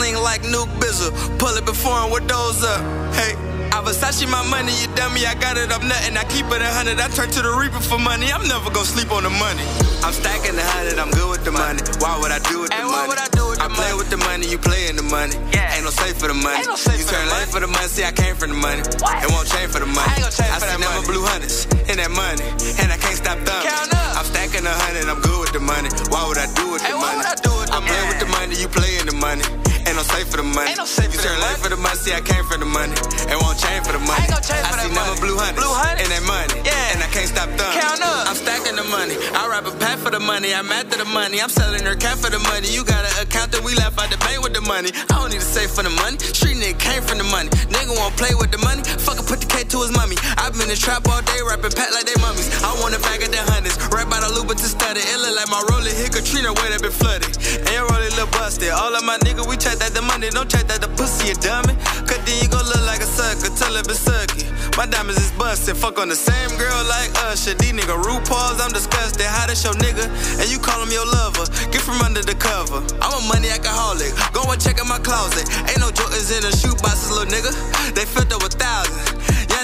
Lean 0.00 0.16
like 0.24 0.40
Nuke 0.40 0.72
Bizzle. 0.80 1.12
Pull 1.38 1.52
it 1.60 1.66
before 1.66 2.00
and 2.00 2.10
with 2.10 2.26
those 2.26 2.64
up. 2.64 2.80
Hey. 3.12 3.55
I 3.76 3.82
Versace 3.84 4.24
my 4.30 4.40
money, 4.48 4.72
you 4.80 4.88
dummy. 4.96 5.26
I 5.26 5.34
got 5.36 5.58
it 5.60 5.70
up 5.70 5.82
nothing. 5.84 6.16
I 6.16 6.24
keep 6.32 6.46
it 6.48 6.62
a 6.64 6.70
hundred. 6.72 6.96
I 6.98 7.08
turn 7.12 7.28
to 7.36 7.42
the 7.44 7.52
reaper 7.52 7.76
for 7.78 7.98
money. 7.98 8.32
I'm 8.32 8.40
never 8.48 8.70
gonna 8.72 8.88
sleep 8.88 9.12
on 9.12 9.22
the 9.22 9.28
money. 9.30 9.60
I'm 10.00 10.16
stacking 10.16 10.56
the 10.56 10.64
hundred. 10.64 10.96
I'm 10.98 11.10
good 11.12 11.28
with 11.28 11.44
the 11.44 11.52
money. 11.52 11.84
Why 12.00 12.16
would 12.16 12.32
I 12.32 12.40
do 12.48 12.64
with 12.64 12.72
the 12.72 12.80
Hey, 12.80 12.88
money? 12.88 12.96
what 12.96 13.08
would 13.12 13.20
I 13.20 13.28
do 13.36 13.44
with 13.52 13.60
I 13.60 13.68
the 13.68 13.74
play 13.76 13.92
money? 13.92 13.98
with 14.00 14.08
the 14.10 14.16
money. 14.24 14.46
You 14.48 14.56
play 14.58 14.88
in 14.88 14.96
the 14.96 15.04
money. 15.04 15.36
Yeah. 15.52 15.76
Ain't 15.76 15.84
no 15.84 15.92
safe 15.92 16.16
for 16.16 16.28
the 16.32 16.34
money. 16.34 16.64
Ain't 16.64 16.72
no 16.72 16.76
safe 16.80 16.98
you 16.98 17.04
for 17.04 17.20
turn 17.20 17.28
the 17.28 17.36
money. 17.36 17.46
for 17.52 17.60
the 17.60 17.68
money. 17.68 17.88
See, 17.92 18.04
I 18.08 18.12
came 18.16 18.34
from 18.34 18.50
the 18.56 18.60
money. 18.64 18.80
What? 19.04 19.20
It 19.20 19.28
won't 19.28 19.44
change 19.52 19.68
for 19.76 19.80
the 19.84 19.90
money. 19.92 20.08
I 20.08 20.12
ain't 20.16 20.24
gonna 20.24 20.40
change 20.40 20.50
I 20.50 20.56
for 20.56 20.64
see 20.64 20.72
that 20.72 20.80
never 20.80 21.00
money. 21.04 21.08
blue 21.12 21.24
hundreds 21.28 21.56
in 21.92 21.96
that 22.00 22.12
money, 22.16 22.44
and 22.80 22.88
I 22.88 22.96
can't 22.96 23.18
stop 23.20 23.36
thumbing. 23.44 23.68
Count 23.68 23.92
up. 23.92 24.16
I'm 24.16 24.24
stacking 24.24 24.64
a 24.64 24.72
hundred. 24.72 25.04
I'm 25.04 25.20
good 25.20 25.36
with 25.44 25.52
the 25.52 25.60
money. 25.60 25.92
Why 26.08 26.24
would 26.24 26.40
I 26.40 26.48
do 26.56 26.64
with 26.72 26.80
the 26.80 26.96
what 26.96 27.12
money? 27.12 27.20
would 27.20 27.28
I 27.28 27.36
do 27.44 27.52
with 27.60 27.68
the 27.68 27.76
I 27.76 27.78
play 27.84 27.92
money? 27.92 28.08
with 28.08 28.20
the 28.24 28.28
money. 28.32 28.54
You 28.56 28.68
play 28.72 28.92
in 28.96 29.04
the 29.04 29.16
money. 29.20 29.44
Ain't 29.86 29.94
no 29.96 30.02
safe 30.02 30.26
for 30.28 30.38
the 30.38 30.42
money. 30.42 30.70
Ain't 30.70 30.78
no 30.78 30.84
safe 30.84 31.12
you 31.14 31.18
for 31.18 31.30
turn 31.30 31.38
money. 31.38 31.56
for 31.62 31.70
the 31.70 31.76
money. 31.78 31.94
See, 31.96 32.12
I 32.12 32.20
came 32.20 32.42
from 32.44 32.58
the 32.60 32.66
money. 32.66 32.94
It 33.30 33.38
won't 33.38 33.54
change 33.58 33.86
for 33.86 33.94
the 33.94 34.02
money. 34.02 34.18
ain't 34.18 34.34
gonna 34.34 34.42
change 34.42 34.66
I 34.66 34.70
for 34.74 34.82
see 34.82 34.90
money. 34.90 35.14
blue 35.22 35.38
hundreds. 35.38 35.62
Blue 35.62 35.74
hundreds? 35.78 36.02
in 36.02 36.08
that 36.10 36.24
money. 36.26 36.58
Yeah. 36.66 36.92
And 36.92 36.98
I 37.02 37.08
can't 37.14 37.30
stop 37.30 37.46
thumbing. 37.54 37.78
Count 37.78 38.02
up. 38.02 38.26
I'm 38.26 38.34
stacking 38.34 38.74
the 38.74 38.82
money. 38.90 39.14
I 39.30 39.46
rap 39.46 39.62
a 39.70 39.72
pack 39.78 40.02
for 40.02 40.10
the 40.10 40.18
money. 40.18 40.50
I'm 40.50 40.66
after 40.74 40.98
the 40.98 41.06
money. 41.06 41.38
I'm 41.38 41.48
selling 41.48 41.86
her 41.86 41.94
cat 41.94 42.18
for 42.18 42.30
the 42.34 42.42
money. 42.50 42.66
You 42.66 42.82
got 42.82 43.06
an 43.06 43.14
account 43.22 43.54
that 43.54 43.62
we 43.62 43.78
left 43.78 43.94
out 44.02 44.10
the 44.10 44.18
bank 44.26 44.42
with 44.42 44.58
the 44.58 44.64
money. 44.66 44.90
I 44.90 45.22
don't 45.22 45.30
need 45.30 45.38
to 45.38 45.46
save 45.46 45.70
for 45.70 45.86
the 45.86 45.94
money. 46.02 46.18
Street 46.18 46.58
nigga 46.58 46.78
came 46.82 47.02
from 47.06 47.22
the 47.22 47.28
money. 47.30 47.48
Nigga 47.70 47.94
won't 47.94 48.14
play 48.18 48.34
with 48.34 48.50
the 48.50 48.58
money. 48.66 48.82
Fucking 48.82 49.24
put 49.30 49.38
the 49.38 49.46
K 49.46 49.62
to 49.70 49.86
his 49.86 49.94
mommy. 49.94 50.18
I've 50.34 50.58
been 50.58 50.66
in 50.66 50.74
the 50.74 50.80
trap 50.82 51.06
all 51.06 51.22
day, 51.22 51.38
rapping 51.46 51.70
pat 51.78 51.94
like 51.94 52.10
they 52.10 52.18
mummies. 52.18 52.50
I 52.66 52.74
want 52.82 52.90
a 52.98 53.00
bag 53.06 53.22
of 53.22 53.30
the 53.30 53.38
hundreds. 53.54 53.78
Right 53.94 54.08
by 54.10 54.18
the 54.18 54.34
loop 54.34 54.50
to 54.50 54.66
study. 54.66 54.98
It 54.98 55.18
look 55.22 55.34
like 55.38 55.46
my 55.46 55.62
roller 55.70 55.94
hit 55.94 56.10
Katrina 56.10 56.50
way 56.58 56.74
that 56.74 56.82
been 56.82 56.90
flooded. 56.90 57.30
And 57.70 57.80
rolling 57.86 58.14
look 58.18 58.34
busted. 58.34 58.74
All 58.74 58.90
of 58.90 59.04
my 59.06 59.18
niggas, 59.22 59.46
we 59.46 59.54
check 59.76 59.92
that 59.92 60.00
the 60.00 60.06
money. 60.06 60.30
Don't 60.30 60.48
check 60.48 60.66
that 60.68 60.80
the 60.80 60.88
pussy, 60.96 61.28
you 61.28 61.36
dummy. 61.36 61.74
Cause 62.08 62.20
then 62.24 62.40
you 62.40 62.48
gon' 62.48 62.64
look 62.64 62.84
like 62.86 63.00
a 63.00 63.08
sucker. 63.08 63.52
Tell 63.56 63.76
it 63.76 63.84
sucky. 63.86 64.48
My 64.76 64.86
diamonds 64.86 65.20
is 65.20 65.32
busted. 65.32 65.76
Fuck 65.76 65.98
on 65.98 66.08
the 66.08 66.16
same 66.16 66.50
girl 66.56 66.80
like 66.88 67.12
Usher. 67.28 67.54
These 67.54 67.72
nigga 67.72 67.96
RuPaul's, 68.00 68.60
I'm 68.60 68.72
disgusted. 68.72 69.26
How 69.26 69.46
this 69.46 69.64
your 69.64 69.74
nigga? 69.74 70.08
And 70.40 70.48
you 70.48 70.58
call 70.58 70.80
him 70.82 70.90
your 70.90 71.06
lover. 71.06 71.44
Get 71.72 71.82
from 71.82 72.00
under 72.00 72.22
the 72.22 72.34
cover. 72.34 72.80
I'm 73.00 73.12
a 73.12 73.22
money 73.28 73.48
alcoholic. 73.50 74.12
Go 74.32 74.44
and 74.48 74.60
check 74.60 74.80
in 74.80 74.88
my 74.88 74.98
closet. 74.98 75.44
Ain't 75.68 75.80
no 75.80 75.90
jokers 75.92 76.32
in 76.32 76.42
the 76.42 76.52
shoe 76.56 76.74
boxes, 76.80 77.12
little 77.12 77.28
nigga. 77.28 77.52
They 77.92 78.04
filled 78.04 78.32
up 78.32 78.42
a 78.42 78.48
thousand. 78.48 79.15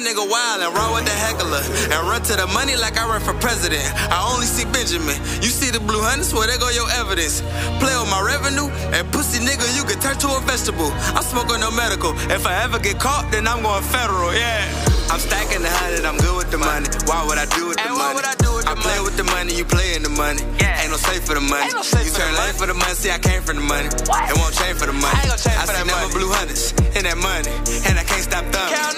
Nigga 0.03 0.29
wild 0.29 0.61
and 0.63 0.75
raw 0.75 0.91
with 0.95 1.07
the 1.07 1.15
heckler. 1.15 1.63
And 1.95 2.01
run 2.11 2.23
to 2.27 2.35
the 2.35 2.47
money 2.51 2.75
like 2.75 2.99
I 2.99 3.07
run 3.07 3.21
for 3.23 3.35
president. 3.39 3.87
I 4.11 4.19
only 4.35 4.47
see 4.47 4.65
Benjamin. 4.67 5.15
You 5.39 5.47
see 5.49 5.71
the 5.71 5.79
blue 5.79 6.03
hundreds? 6.03 6.35
Well, 6.35 6.43
there 6.47 6.59
go 6.59 6.69
your 6.75 6.91
evidence. 6.99 7.39
Play 7.79 7.95
with 7.95 8.11
my 8.11 8.19
revenue 8.19 8.67
and 8.91 9.07
pussy 9.15 9.39
nigga, 9.39 9.63
you 9.79 9.87
can 9.87 10.03
turn 10.03 10.19
to 10.27 10.29
a 10.35 10.41
vegetable. 10.43 10.91
I'm 11.15 11.23
smoking 11.23 11.61
no 11.63 11.71
medical. 11.71 12.13
If 12.35 12.47
I 12.51 12.63
ever 12.67 12.79
get 12.83 12.99
caught, 12.99 13.31
then 13.31 13.47
I'm 13.47 13.63
going 13.63 13.83
federal, 13.95 14.35
yeah. 14.35 14.67
I'm 15.07 15.21
stacking 15.23 15.63
the 15.63 15.71
hundred, 15.71 16.03
I'm 16.05 16.17
good 16.19 16.35
with 16.35 16.51
the 16.51 16.59
money. 16.59 16.89
Why 17.07 17.23
would 17.23 17.39
I 17.39 17.47
do 17.55 17.69
with 17.71 17.79
the 17.79 17.87
what 17.95 17.99
money? 18.03 18.15
would 18.19 18.27
I 18.27 18.35
do 18.43 18.51
with 18.59 18.67
I 18.67 18.75
the 18.75 18.81
play 18.83 18.97
money? 18.99 19.05
with 19.07 19.17
the 19.17 19.25
money, 19.31 19.53
you 19.55 19.65
play 19.65 19.95
in 19.95 20.03
the 20.03 20.09
money. 20.11 20.43
Yeah. 20.59 20.83
Ain't 20.83 20.91
no 20.91 20.97
safe 20.99 21.23
for 21.23 21.35
the 21.39 21.45
money. 21.45 21.71
Ain't 21.71 21.79
no 21.79 21.83
safe 21.87 22.11
you 22.11 22.13
turn 22.17 22.33
money. 22.35 22.53
for 22.59 22.67
the 22.67 22.75
money, 22.75 22.95
see 22.99 23.11
I 23.15 23.19
came 23.23 23.43
from 23.43 23.57
the 23.63 23.67
money. 23.71 23.87
What? 24.11 24.31
It 24.31 24.35
won't 24.35 24.55
change 24.59 24.79
for 24.83 24.87
the 24.91 24.97
money. 24.97 25.15
I 25.15 25.23
ain't 25.23 25.31
gonna 25.31 25.47
change 25.47 25.59
I 25.59 25.65
for 25.69 25.75
see 25.79 25.79
that 25.79 25.87
never 25.87 26.11
money. 26.11 26.17
blue 26.19 26.31
hundreds 26.35 26.73
in 26.99 27.03
that 27.07 27.19
money, 27.23 27.53
and 27.87 27.95
I 28.01 28.05
can't 28.09 28.25
stop 28.25 28.43
thumbing. 28.51 28.92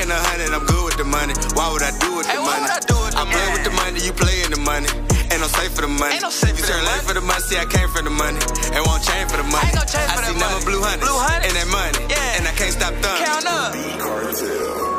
Fucking 0.00 0.16
a 0.16 0.28
hundred, 0.32 0.56
I'm 0.56 0.64
good 0.64 0.84
with 0.84 0.96
the 0.96 1.04
money. 1.04 1.34
Why 1.52 1.68
would 1.68 1.84
I 1.84 1.92
do 2.00 2.16
with 2.16 2.24
the 2.24 2.32
hey, 2.32 2.40
money? 2.40 2.72
I, 2.72 2.80
do 2.88 2.96
with 3.04 3.12
the 3.12 3.20
I 3.20 3.28
play 3.28 3.48
with 3.52 3.64
the 3.68 3.74
money, 3.76 4.00
you 4.00 4.16
playing 4.16 4.48
the 4.48 4.56
money. 4.56 4.88
Ain't 5.28 5.44
no 5.44 5.48
safe 5.52 5.76
for 5.76 5.84
the 5.84 5.92
money. 5.92 6.16
Ain't 6.16 6.24
no 6.24 6.32
safe 6.32 6.56
you 6.56 6.64
turn 6.64 6.80
late 6.88 7.04
for 7.04 7.12
the 7.12 7.20
money, 7.20 7.44
see 7.44 7.60
I 7.60 7.68
came 7.68 7.84
for 7.92 8.00
the 8.00 8.08
money. 8.08 8.40
And 8.72 8.80
won't 8.88 9.04
change 9.04 9.28
for 9.28 9.36
the 9.36 9.44
money. 9.44 9.60
I, 9.60 9.68
ain't 9.68 9.76
gonna 9.76 9.92
change 9.92 10.08
I 10.08 10.16
for 10.16 10.24
see 10.24 10.32
that 10.32 10.40
number 10.40 10.64
blue 10.64 10.80
hundred. 10.80 11.04
Blue. 11.04 11.20
And 11.20 11.52
that 11.52 11.68
money. 11.68 12.00
Yeah. 12.08 12.40
And 12.40 12.48
I 12.48 12.52
can't 12.56 12.72
stop 12.72 12.96
thumbing. 13.04 13.28
Count 13.28 13.44
up. 13.44 13.76
B 13.76 13.92
Cartel. 14.00 14.89